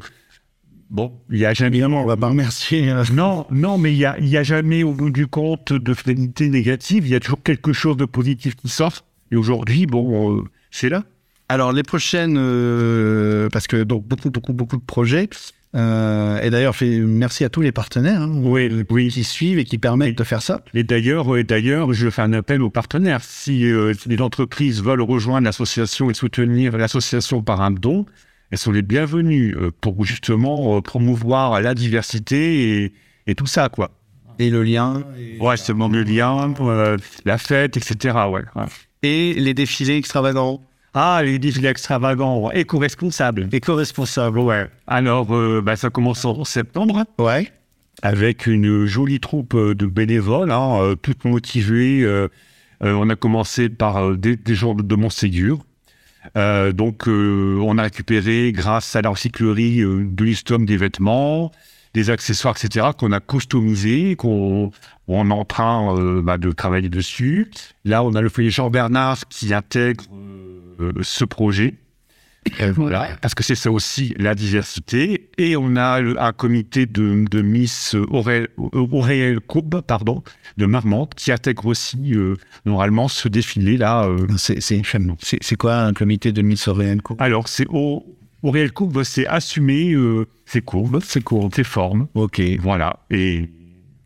bon, 0.91 1.11
il 1.31 1.39
y 1.39 1.45
a 1.45 1.53
jamais. 1.53 1.77
Évidemment, 1.77 2.03
on 2.03 2.05
va 2.05 2.17
pas 2.17 2.29
remercier. 2.29 2.93
Non, 3.13 3.47
non, 3.49 3.79
mais 3.79 3.93
il 3.93 3.97
y 3.97 4.05
a, 4.05 4.19
y 4.19 4.37
a 4.37 4.43
jamais, 4.43 4.83
au 4.83 4.93
bout 4.93 5.09
du 5.09 5.25
compte, 5.25 5.73
de 5.73 5.93
finalité 5.95 6.47
négative. 6.49 7.07
Il 7.07 7.11
y 7.11 7.15
a 7.15 7.19
toujours 7.19 7.41
quelque 7.41 7.73
chose 7.73 7.97
de 7.97 8.05
positif 8.05 8.55
qui 8.55 8.69
sort. 8.69 9.05
Et 9.31 9.37
aujourd'hui, 9.37 9.87
bon, 9.87 10.43
c'est 10.69 10.89
là. 10.89 11.03
Alors, 11.51 11.73
les 11.73 11.83
prochaines, 11.83 12.37
euh, 12.37 13.49
parce 13.49 13.67
que 13.67 13.83
donc 13.83 14.07
beaucoup, 14.07 14.29
beaucoup, 14.31 14.53
beaucoup 14.53 14.77
de 14.77 14.85
projets. 14.85 15.27
Euh, 15.75 16.39
et 16.41 16.49
d'ailleurs, 16.49 16.73
merci 16.81 17.43
à 17.43 17.49
tous 17.49 17.59
les 17.59 17.73
partenaires 17.73 18.21
hein, 18.21 18.31
Oui, 18.41 18.85
oui. 18.89 19.09
qui 19.09 19.25
suivent 19.25 19.59
et 19.59 19.65
qui 19.65 19.77
permettent 19.77 20.17
de 20.17 20.23
faire 20.23 20.41
ça. 20.41 20.61
Et 20.73 20.85
d'ailleurs, 20.85 21.35
et 21.35 21.43
d'ailleurs, 21.43 21.91
je 21.91 22.09
fais 22.09 22.21
un 22.21 22.31
appel 22.31 22.61
aux 22.61 22.69
partenaires. 22.69 23.21
Si 23.21 23.65
euh, 23.65 23.93
les 24.05 24.21
entreprises 24.21 24.81
veulent 24.81 25.01
rejoindre 25.01 25.43
l'association 25.43 26.09
et 26.09 26.13
soutenir 26.13 26.77
l'association 26.77 27.41
par 27.41 27.59
un 27.59 27.71
don, 27.71 28.05
elles 28.51 28.57
sont 28.57 28.71
les 28.71 28.81
bienvenues 28.81 29.53
euh, 29.57 29.71
pour 29.81 30.05
justement 30.05 30.77
euh, 30.77 30.81
promouvoir 30.81 31.59
la 31.59 31.73
diversité 31.73 32.83
et, 32.85 32.93
et 33.27 33.35
tout 33.35 33.45
ça, 33.45 33.67
quoi. 33.67 33.91
Et 34.39 34.49
le 34.49 34.63
lien. 34.63 35.03
Ouais, 35.41 35.57
c'est 35.57 35.73
mon 35.73 35.89
lien, 35.89 36.53
euh, 36.61 36.95
la 37.25 37.37
fête, 37.37 37.75
etc. 37.75 38.17
Ouais. 38.29 38.43
ouais. 38.55 38.65
Et 39.03 39.33
les 39.33 39.53
défilés 39.53 39.97
extravagants. 39.97 40.61
Ah, 40.93 41.21
les 41.23 41.39
défilés 41.39 41.69
extravagants, 41.69 42.51
éco-responsables. 42.51 43.47
Éco-responsables. 43.51 44.39
Ouais. 44.39 44.69
Alors, 44.87 45.33
euh, 45.33 45.61
bah, 45.63 45.75
ça 45.77 45.89
commence 45.89 46.25
en 46.25 46.43
septembre 46.43 47.05
Ouais. 47.17 47.49
avec 48.01 48.45
une 48.47 48.85
jolie 48.85 49.19
troupe 49.21 49.53
euh, 49.53 49.73
de 49.73 49.85
bénévoles, 49.85 50.51
hein, 50.51 50.79
euh, 50.81 50.95
toutes 50.95 51.23
motivées. 51.23 52.03
euh, 52.03 52.27
on 52.81 53.09
a 53.09 53.15
commencé 53.15 53.69
par 53.69 54.17
des, 54.17 54.35
des 54.35 54.55
gens 54.55 54.73
de 54.73 54.95
Montségur. 54.95 55.59
Euh, 56.35 56.71
donc, 56.71 57.03
on 57.07 57.77
a 57.77 57.83
récupéré, 57.83 58.51
grâce 58.51 58.95
à 58.95 59.01
la 59.01 59.09
recyclerie 59.09 59.81
de 59.81 60.23
l'istom, 60.23 60.65
des 60.65 60.77
vêtements, 60.77 61.51
des 61.93 62.09
accessoires, 62.09 62.55
etc., 62.61 62.87
qu'on 62.97 63.11
a 63.11 63.19
customisés, 63.19 64.15
qu'on 64.15 64.71
on 65.07 65.29
est 65.29 65.33
en 65.33 65.45
train 65.45 66.21
bah, 66.21 66.37
de 66.39 66.51
travailler 66.51 66.89
dessus. 66.89 67.51
Là, 67.85 68.03
on 68.03 68.13
a 68.15 68.21
le 68.21 68.29
foyer 68.29 68.49
Jean 68.49 68.69
Bernard 68.71 69.19
qui 69.29 69.53
intègre 69.53 70.03
ce 71.01 71.25
projet. 71.25 71.75
Euh, 72.59 72.71
voilà, 72.71 73.09
parce 73.21 73.35
que 73.35 73.43
c'est 73.43 73.53
ça 73.53 73.71
aussi 73.71 74.15
la 74.17 74.33
diversité. 74.33 75.29
Et 75.37 75.55
on 75.55 75.75
a 75.75 76.01
le- 76.01 76.19
un 76.19 76.33
comité 76.33 76.87
de, 76.87 77.25
de 77.29 77.41
Miss 77.43 77.93
Aurélie 78.09 78.47
Aurélie 78.73 79.37
Courbe, 79.45 79.81
pardon, 79.81 80.23
de 80.57 80.65
Marmande, 80.65 81.13
qui 81.15 81.31
intègre 81.31 81.67
aussi 81.67 82.15
euh, 82.15 82.33
normalement 82.65 83.07
ce 83.07 83.27
défilé-là. 83.27 84.05
euh. 84.07 84.25
C'est 84.37 85.55
quoi 85.55 85.75
un 85.83 85.93
comité 85.93 86.31
de 86.31 86.41
Miss 86.41 86.67
Auréenne 86.67 86.99
Alors, 87.19 87.47
c'est 87.47 87.67
au, 87.69 88.03
Aurélie 88.41 88.71
Courbe, 88.71 89.03
c'est 89.03 89.27
assumer 89.27 89.93
euh, 89.93 90.25
ses 90.47 90.61
courbes, 90.61 90.99
ses 91.03 91.21
courbes, 91.21 91.53
ses 91.53 91.63
formes. 91.63 92.07
Ok. 92.15 92.41
Voilà. 92.59 93.05
Et, 93.11 93.51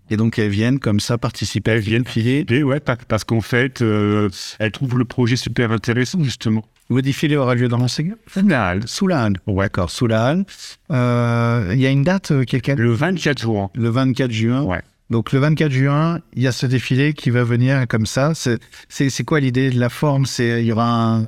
Et 0.09 0.17
donc, 0.17 0.37
elles 0.39 0.49
viennent 0.49 0.79
comme 0.79 0.99
ça 0.99 1.17
participer. 1.17 1.71
Elles 1.71 1.79
viennent 1.79 2.05
filer. 2.05 2.45
et 2.49 2.63
ouais, 2.63 2.79
pa- 2.79 2.95
parce 3.07 3.23
qu'en 3.23 3.41
fait, 3.41 3.81
euh, 3.81 4.29
elles 4.59 4.71
trouvent 4.71 4.97
le 4.97 5.05
projet 5.05 5.35
super 5.35 5.71
intéressant, 5.71 6.23
justement. 6.23 6.63
Le 6.91 7.01
défilé 7.01 7.35
aura 7.35 7.55
lieu 7.55 7.67
dans 7.67 7.77
l'enseignant 7.79 8.15
Final. 8.27 8.81
Sous 8.87 9.07
la 9.07 9.23
halle. 9.23 9.37
Ouais. 9.47 9.65
D'accord, 9.65 9.89
sous 9.89 10.05
la 10.05 10.25
halle. 10.27 10.45
Euh, 10.91 11.71
Il 11.73 11.79
y 11.79 11.87
a 11.87 11.89
une 11.89 12.03
date, 12.03 12.29
euh, 12.31 12.43
quelqu'un? 12.43 12.75
Le 12.75 12.91
24 12.93 13.39
juin. 13.39 13.71
Le 13.73 13.89
24 13.89 14.31
juin. 14.31 14.61
Ouais. 14.61 14.81
Donc 15.09 15.31
le 15.31 15.39
24 15.39 15.71
juin, 15.71 16.19
il 16.33 16.43
y 16.43 16.47
a 16.47 16.51
ce 16.51 16.65
défilé 16.65 17.13
qui 17.13 17.29
va 17.31 17.43
venir 17.43 17.87
comme 17.87 18.05
ça. 18.05 18.33
C'est 18.35 19.23
quoi 19.23 19.39
l'idée 19.39 19.69
de 19.71 19.79
la 19.79 19.89
forme? 19.89 20.25
C'est 20.25 20.61
il 20.61 20.67
y 20.67 20.71
aura 20.71 21.15
un 21.15 21.27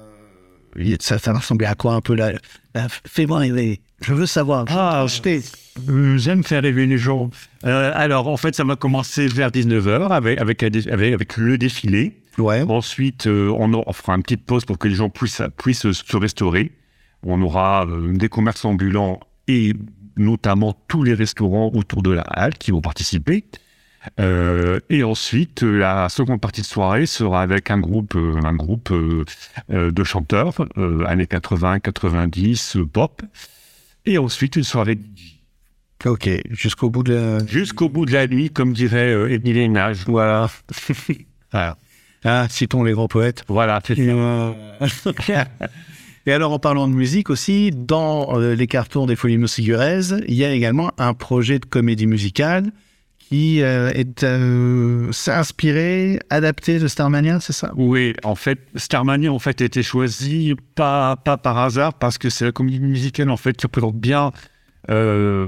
ça, 0.99 1.17
ça 1.17 1.31
va 1.33 1.39
ressembler 1.39 1.65
à 1.65 1.73
quoi 1.75 1.93
un 1.93 2.01
peu 2.01 2.13
là 2.13 2.33
là, 2.75 2.87
Fais-moi 3.07 3.39
rêver. 3.39 3.81
Je 4.01 4.13
veux 4.13 4.25
savoir. 4.25 4.65
Ah. 4.69 5.05
Euh, 5.89 6.17
J'aime 6.17 6.43
faire 6.43 6.61
rêver 6.63 6.85
les 6.85 6.97
gens. 6.97 7.29
Euh, 7.65 7.91
alors, 7.95 8.27
en 8.27 8.37
fait, 8.37 8.55
ça 8.55 8.63
va 8.63 8.75
commencer 8.75 9.27
vers 9.27 9.49
19h 9.51 10.09
avec, 10.09 10.39
avec, 10.39 10.63
un 10.63 10.69
dé- 10.69 10.89
avec, 10.89 11.13
avec 11.13 11.37
le 11.37 11.57
défilé. 11.57 12.21
Ouais. 12.37 12.61
Ensuite, 12.61 13.25
euh, 13.27 13.49
on, 13.49 13.91
fera 13.93 14.15
une 14.15 14.21
petite 14.23 14.45
pause 14.45 14.65
pour 14.65 14.77
que 14.77 14.87
les 14.87 14.95
gens 14.95 15.09
puissent, 15.09 15.41
puissent 15.57 15.91
se 15.91 16.17
restaurer. 16.17 16.71
On 17.25 17.41
aura 17.41 17.87
des 18.13 18.29
commerces 18.29 18.63
ambulants 18.63 19.19
et 19.47 19.73
notamment 20.17 20.77
tous 20.87 21.03
les 21.03 21.15
restaurants 21.15 21.71
autour 21.73 22.03
de 22.03 22.11
la 22.11 22.21
halle 22.21 22.53
qui 22.53 22.69
vont 22.71 22.81
participer. 22.81 23.45
Euh, 24.19 24.79
et 24.89 25.03
ensuite, 25.03 25.63
la 25.63 26.09
seconde 26.09 26.39
partie 26.39 26.61
de 26.61 26.65
soirée 26.67 27.07
sera 27.07 27.41
avec 27.41 27.71
un 27.71 27.79
groupe, 27.79 28.15
un 28.15 28.53
groupe 28.53 28.93
de 29.69 30.03
chanteurs, 30.03 30.53
années 31.07 31.27
80, 31.27 31.79
90, 31.79 32.77
euh, 32.77 32.85
pop. 32.85 33.23
Et 34.07 34.17
ensuite, 34.17 34.55
une 34.55 34.63
soirée 34.63 34.95
DJ. 34.95 35.35
Ok. 36.05 36.29
Jusqu'au 36.51 36.89
bout 36.89 37.03
de. 37.03 37.13
la- 37.13 37.45
Jusqu'au 37.45 37.89
bout 37.89 38.05
de 38.05 38.13
la 38.13 38.27
nuit, 38.27 38.49
comme 38.49 38.73
dirait 38.73 39.11
euh, 39.13 39.29
Émile 39.31 39.57
Hénage. 39.57 39.99
Voilà. 40.07 40.49
Voilà. 41.51 41.77
Ah, 42.25 42.47
citons 42.49 42.83
les 42.83 42.91
grands 42.93 43.07
poètes. 43.07 43.43
Voilà, 43.47 43.79
c'est 43.85 43.97
Et, 43.97 44.09
euh, 44.09 44.51
Et 46.25 46.31
alors, 46.33 46.51
en 46.51 46.59
parlant 46.59 46.87
de 46.89 46.93
musique 46.93 47.29
aussi, 47.29 47.71
dans 47.71 48.37
euh, 48.37 48.53
les 48.53 48.67
cartons 48.67 49.05
des 49.05 49.15
Folies 49.15 49.37
Moussiguraises, 49.37 50.21
il 50.27 50.33
y 50.35 50.43
a 50.43 50.51
également 50.51 50.91
un 50.97 51.13
projet 51.13 51.57
de 51.59 51.65
comédie 51.65 52.05
musicale 52.07 52.71
qui 53.29 53.61
euh, 53.61 53.89
est 53.93 54.23
euh, 54.23 55.11
s'est 55.11 55.31
inspiré, 55.31 56.19
adapté 56.29 56.79
de 56.79 56.87
Starmania, 56.87 57.39
c'est 57.39 57.53
ça? 57.53 57.71
Oui, 57.75 58.13
en 58.23 58.35
fait, 58.35 58.59
Starmania 58.75 59.31
en 59.31 59.39
fait 59.39 59.61
a 59.61 59.65
été 59.65 59.83
choisi 59.83 60.55
pas, 60.75 61.17
pas 61.17 61.37
par 61.37 61.57
hasard 61.57 61.93
parce 61.95 62.17
que 62.17 62.29
c'est 62.29 62.45
la 62.45 62.51
comédie 62.51 62.79
musicale 62.79 63.29
en 63.29 63.37
fait 63.37 63.53
qui 63.57 63.65
représente 63.65 63.95
bien 63.95 64.31
euh, 64.89 65.47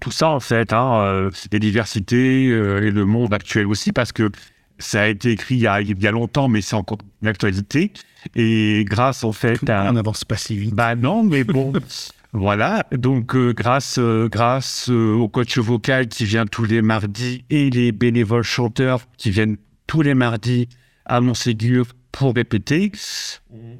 tout 0.00 0.10
ça 0.10 0.28
en 0.28 0.40
fait, 0.40 0.72
hein, 0.72 1.00
euh, 1.00 1.30
les 1.50 1.58
diversités 1.58 2.48
euh, 2.48 2.86
et 2.86 2.90
le 2.90 3.04
monde 3.06 3.32
actuel 3.32 3.66
aussi 3.66 3.92
parce 3.92 4.12
que 4.12 4.30
Ça 4.78 5.02
a 5.02 5.06
été 5.08 5.32
écrit 5.32 5.56
il 5.56 5.62
y 5.62 5.66
a, 5.66 5.80
il 5.80 6.00
y 6.00 6.06
a 6.06 6.12
longtemps, 6.12 6.46
mais 6.46 6.60
c'est 6.60 6.76
encore 6.76 6.98
une 7.20 7.28
actualité. 7.28 7.92
Et 8.36 8.84
grâce 8.86 9.24
en 9.24 9.32
fait 9.32 9.68
à... 9.68 9.88
On 9.88 9.92
n'avance 9.92 10.24
pas 10.24 10.36
si 10.36 10.56
vite. 10.56 10.74
Bah 10.74 10.94
non, 10.94 11.24
mais 11.24 11.42
bon, 11.42 11.72
voilà. 12.38 12.84
Donc 12.92 13.34
euh, 13.34 13.52
grâce, 13.52 13.98
euh, 13.98 14.28
grâce 14.28 14.88
euh, 14.90 15.14
au 15.14 15.28
coach 15.28 15.58
vocal 15.58 16.08
qui 16.08 16.24
vient 16.24 16.46
tous 16.46 16.64
les 16.64 16.82
mardis 16.82 17.44
et 17.50 17.70
les 17.70 17.92
bénévoles 17.92 18.42
chanteurs 18.42 19.06
qui 19.16 19.30
viennent 19.30 19.56
tous 19.86 20.02
les 20.02 20.14
mardis 20.14 20.68
à 21.04 21.20
Montségur 21.20 21.86
pour 22.12 22.34
répéter, 22.34 22.90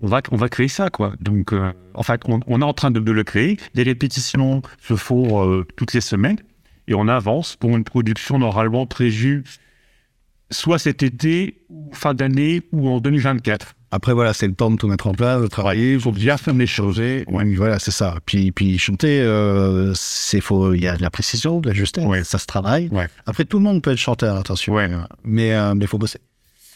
on 0.02 0.06
va, 0.06 0.20
on 0.30 0.36
va 0.36 0.48
créer 0.48 0.68
ça, 0.68 0.90
quoi. 0.90 1.14
Donc, 1.20 1.52
euh, 1.52 1.72
en 1.94 2.02
fait, 2.02 2.22
on, 2.26 2.40
on 2.46 2.60
est 2.60 2.64
en 2.64 2.72
train 2.72 2.90
de, 2.90 3.00
de 3.00 3.12
le 3.12 3.24
créer. 3.24 3.56
Les 3.74 3.82
répétitions 3.82 4.62
se 4.80 4.96
font 4.96 5.44
euh, 5.44 5.64
toutes 5.76 5.92
les 5.92 6.00
semaines 6.00 6.38
et 6.86 6.94
on 6.94 7.08
avance 7.08 7.56
pour 7.56 7.76
une 7.76 7.84
production 7.84 8.38
normalement 8.38 8.86
prévue 8.86 9.44
soit 10.50 10.78
cet 10.78 11.02
été, 11.02 11.64
ou 11.68 11.90
fin 11.92 12.14
d'année, 12.14 12.62
ou 12.72 12.88
en 12.88 13.00
2024. 13.00 13.74
Après, 13.90 14.12
voilà, 14.12 14.34
c'est 14.34 14.46
le 14.46 14.54
temps 14.54 14.70
de 14.70 14.76
tout 14.76 14.86
mettre 14.86 15.06
en 15.06 15.14
place, 15.14 15.40
de 15.40 15.46
travailler. 15.46 15.94
Il 15.94 16.00
faut 16.00 16.12
bien 16.12 16.36
faire 16.36 16.54
les 16.54 16.66
choses. 16.66 16.98
Ouais, 16.98 17.24
voilà, 17.56 17.78
c'est 17.78 17.90
ça. 17.90 18.16
Puis, 18.26 18.52
puis 18.52 18.78
chanter, 18.78 19.20
euh, 19.20 19.92
c'est. 19.94 20.42
Il 20.74 20.80
y 20.80 20.86
a 20.86 20.96
de 20.96 21.02
la 21.02 21.10
précision, 21.10 21.60
de 21.60 21.68
la 21.68 21.74
justesse. 21.74 22.04
Ouais. 22.04 22.22
Ça 22.22 22.38
se 22.38 22.46
travaille. 22.46 22.88
Ouais. 22.92 23.06
Après, 23.24 23.44
tout 23.44 23.58
le 23.58 23.64
monde 23.64 23.80
peut 23.80 23.92
être 23.92 23.98
chanteur, 23.98 24.36
attention. 24.36 24.74
Mais 25.24 25.54
euh, 25.54 25.74
mais 25.74 25.86
faut 25.86 25.98
bosser. 25.98 26.20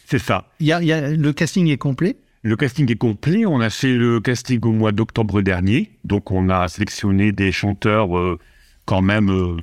C'est 0.07 0.18
ça. 0.18 0.46
Il 0.61 0.66
y 0.66 0.72
a, 0.72 0.83
il 0.83 0.88
y 0.88 0.92
a, 0.92 1.11
le 1.11 1.33
casting 1.33 1.68
est 1.68 1.79
complet? 1.79 2.16
Le 2.42 2.57
casting 2.57 2.90
est 2.90 2.96
complet. 2.96 3.46
On 3.46 3.61
a 3.61 3.70
fait 3.70 3.94
le 3.94 4.20
casting 4.20 4.61
au 4.62 4.72
mois 4.72 4.92
d'octobre 4.92 5.42
dernier. 5.42 5.92
Donc, 6.05 6.31
on 6.31 6.48
a 6.48 6.66
sélectionné 6.68 7.31
des 7.33 7.53
chanteurs 7.53 8.16
euh, 8.18 8.38
quand 8.85 9.01
même 9.01 9.31
euh, 9.31 9.57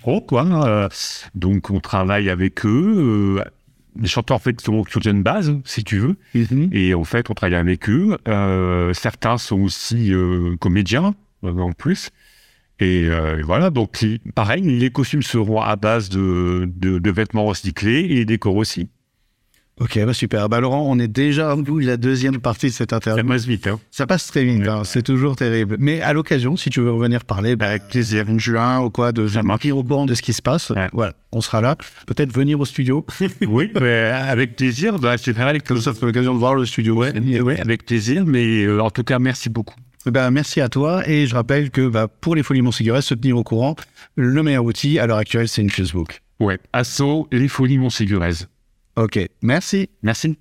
pro, 0.00 0.20
quoi. 0.20 0.46
Euh, 0.66 0.88
donc, 1.34 1.70
on 1.70 1.80
travaille 1.80 2.30
avec 2.30 2.64
eux. 2.64 3.42
Les 4.00 4.08
chanteurs, 4.08 4.36
en 4.36 4.40
fait, 4.40 4.60
sont 4.60 4.84
sur 4.84 5.04
une 5.06 5.22
base, 5.22 5.54
si 5.64 5.84
tu 5.84 5.98
veux. 5.98 6.16
Et 6.72 6.94
en 6.94 7.04
fait, 7.04 7.30
on 7.30 7.34
travaille 7.34 7.56
avec 7.56 7.88
eux. 7.88 8.16
Euh, 8.28 8.92
certains 8.92 9.38
sont 9.38 9.60
aussi 9.60 10.12
euh, 10.12 10.56
comédiens, 10.56 11.14
euh, 11.44 11.58
en 11.58 11.72
plus. 11.72 12.10
Et 12.80 13.06
euh, 13.08 13.42
voilà, 13.44 13.70
donc 13.70 14.04
pareil, 14.34 14.62
les 14.62 14.90
costumes 14.90 15.22
seront 15.22 15.60
à 15.60 15.74
base 15.76 16.08
de, 16.10 16.70
de, 16.76 16.98
de 16.98 17.10
vêtements 17.10 17.44
recyclés 17.44 18.06
et 18.10 18.24
décors 18.24 18.54
aussi. 18.54 18.88
Ok, 19.80 19.98
bah 20.04 20.12
super. 20.12 20.48
Bah 20.48 20.60
Laurent, 20.60 20.84
on 20.88 20.98
est 20.98 21.08
déjà 21.08 21.54
au 21.54 21.62
bout 21.62 21.80
de 21.80 21.86
la 21.86 21.96
deuxième 21.96 22.38
partie 22.40 22.66
de 22.66 22.72
cette 22.72 22.90
Ça 22.90 22.96
interview. 22.96 23.26
passe 23.26 23.44
vite, 23.46 23.66
hein. 23.68 23.78
Ça 23.90 24.06
passe 24.06 24.26
très 24.26 24.44
vite, 24.44 24.66
hein, 24.66 24.82
c'est 24.84 25.02
toujours 25.02 25.36
terrible. 25.36 25.76
Mais 25.78 26.00
à 26.00 26.12
l'occasion, 26.12 26.56
si 26.56 26.68
tu 26.70 26.80
veux 26.80 26.90
revenir 26.92 27.24
parler, 27.24 27.54
bah, 27.56 27.68
avec 27.68 27.88
plaisir, 27.88 28.24
en 28.28 28.38
juin 28.38 28.80
ou 28.80 28.90
quoi, 28.90 29.12
de 29.12 29.28
Ça 29.28 29.42
marquer 29.42 29.70
au 29.72 29.84
courant 29.84 30.06
de 30.06 30.14
ce 30.14 30.22
qui 30.22 30.32
se 30.32 30.42
passe, 30.42 30.70
Ouais. 30.70 30.88
voilà, 30.92 31.12
on 31.32 31.40
sera 31.40 31.60
là. 31.60 31.76
Peut-être 32.06 32.32
venir 32.32 32.58
au 32.60 32.64
studio. 32.64 33.06
Oui, 33.46 33.70
mais 33.80 34.04
avec 34.10 34.56
plaisir. 34.56 34.98
Bah, 34.98 35.16
faire 35.16 35.46
avec 35.46 35.64
Comme 35.64 35.80
ça, 35.80 35.92
c'est 35.94 36.04
l'occasion 36.04 36.34
de 36.34 36.38
voir 36.38 36.54
le 36.54 36.66
studio. 36.66 36.94
Ouais, 36.96 37.12
ouais, 37.40 37.60
avec 37.60 37.86
plaisir. 37.86 38.24
Mais 38.26 38.64
euh, 38.64 38.80
en 38.82 38.90
tout 38.90 39.04
cas, 39.04 39.18
merci 39.18 39.48
beaucoup. 39.48 39.76
Ben, 40.06 40.30
merci 40.30 40.60
à 40.60 40.68
toi. 40.68 41.08
Et 41.08 41.26
je 41.26 41.34
rappelle 41.34 41.70
que 41.70 42.06
pour 42.20 42.34
les 42.34 42.42
Folies 42.42 42.62
Montséguret, 42.62 43.02
se 43.02 43.14
tenir 43.14 43.36
au 43.36 43.44
courant, 43.44 43.76
le 44.16 44.42
meilleur 44.42 44.64
outil 44.64 44.98
à 44.98 45.06
l'heure 45.06 45.18
actuelle, 45.18 45.48
c'est 45.48 45.62
une 45.62 45.70
Facebook. 45.70 46.20
Ouais. 46.40 46.58
Asso, 46.72 47.28
les 47.32 47.48
folies 47.48 47.78
Montséguraises. 47.78 48.48
Ok, 48.98 49.16
merci. 49.42 49.90
Merci. 50.02 50.36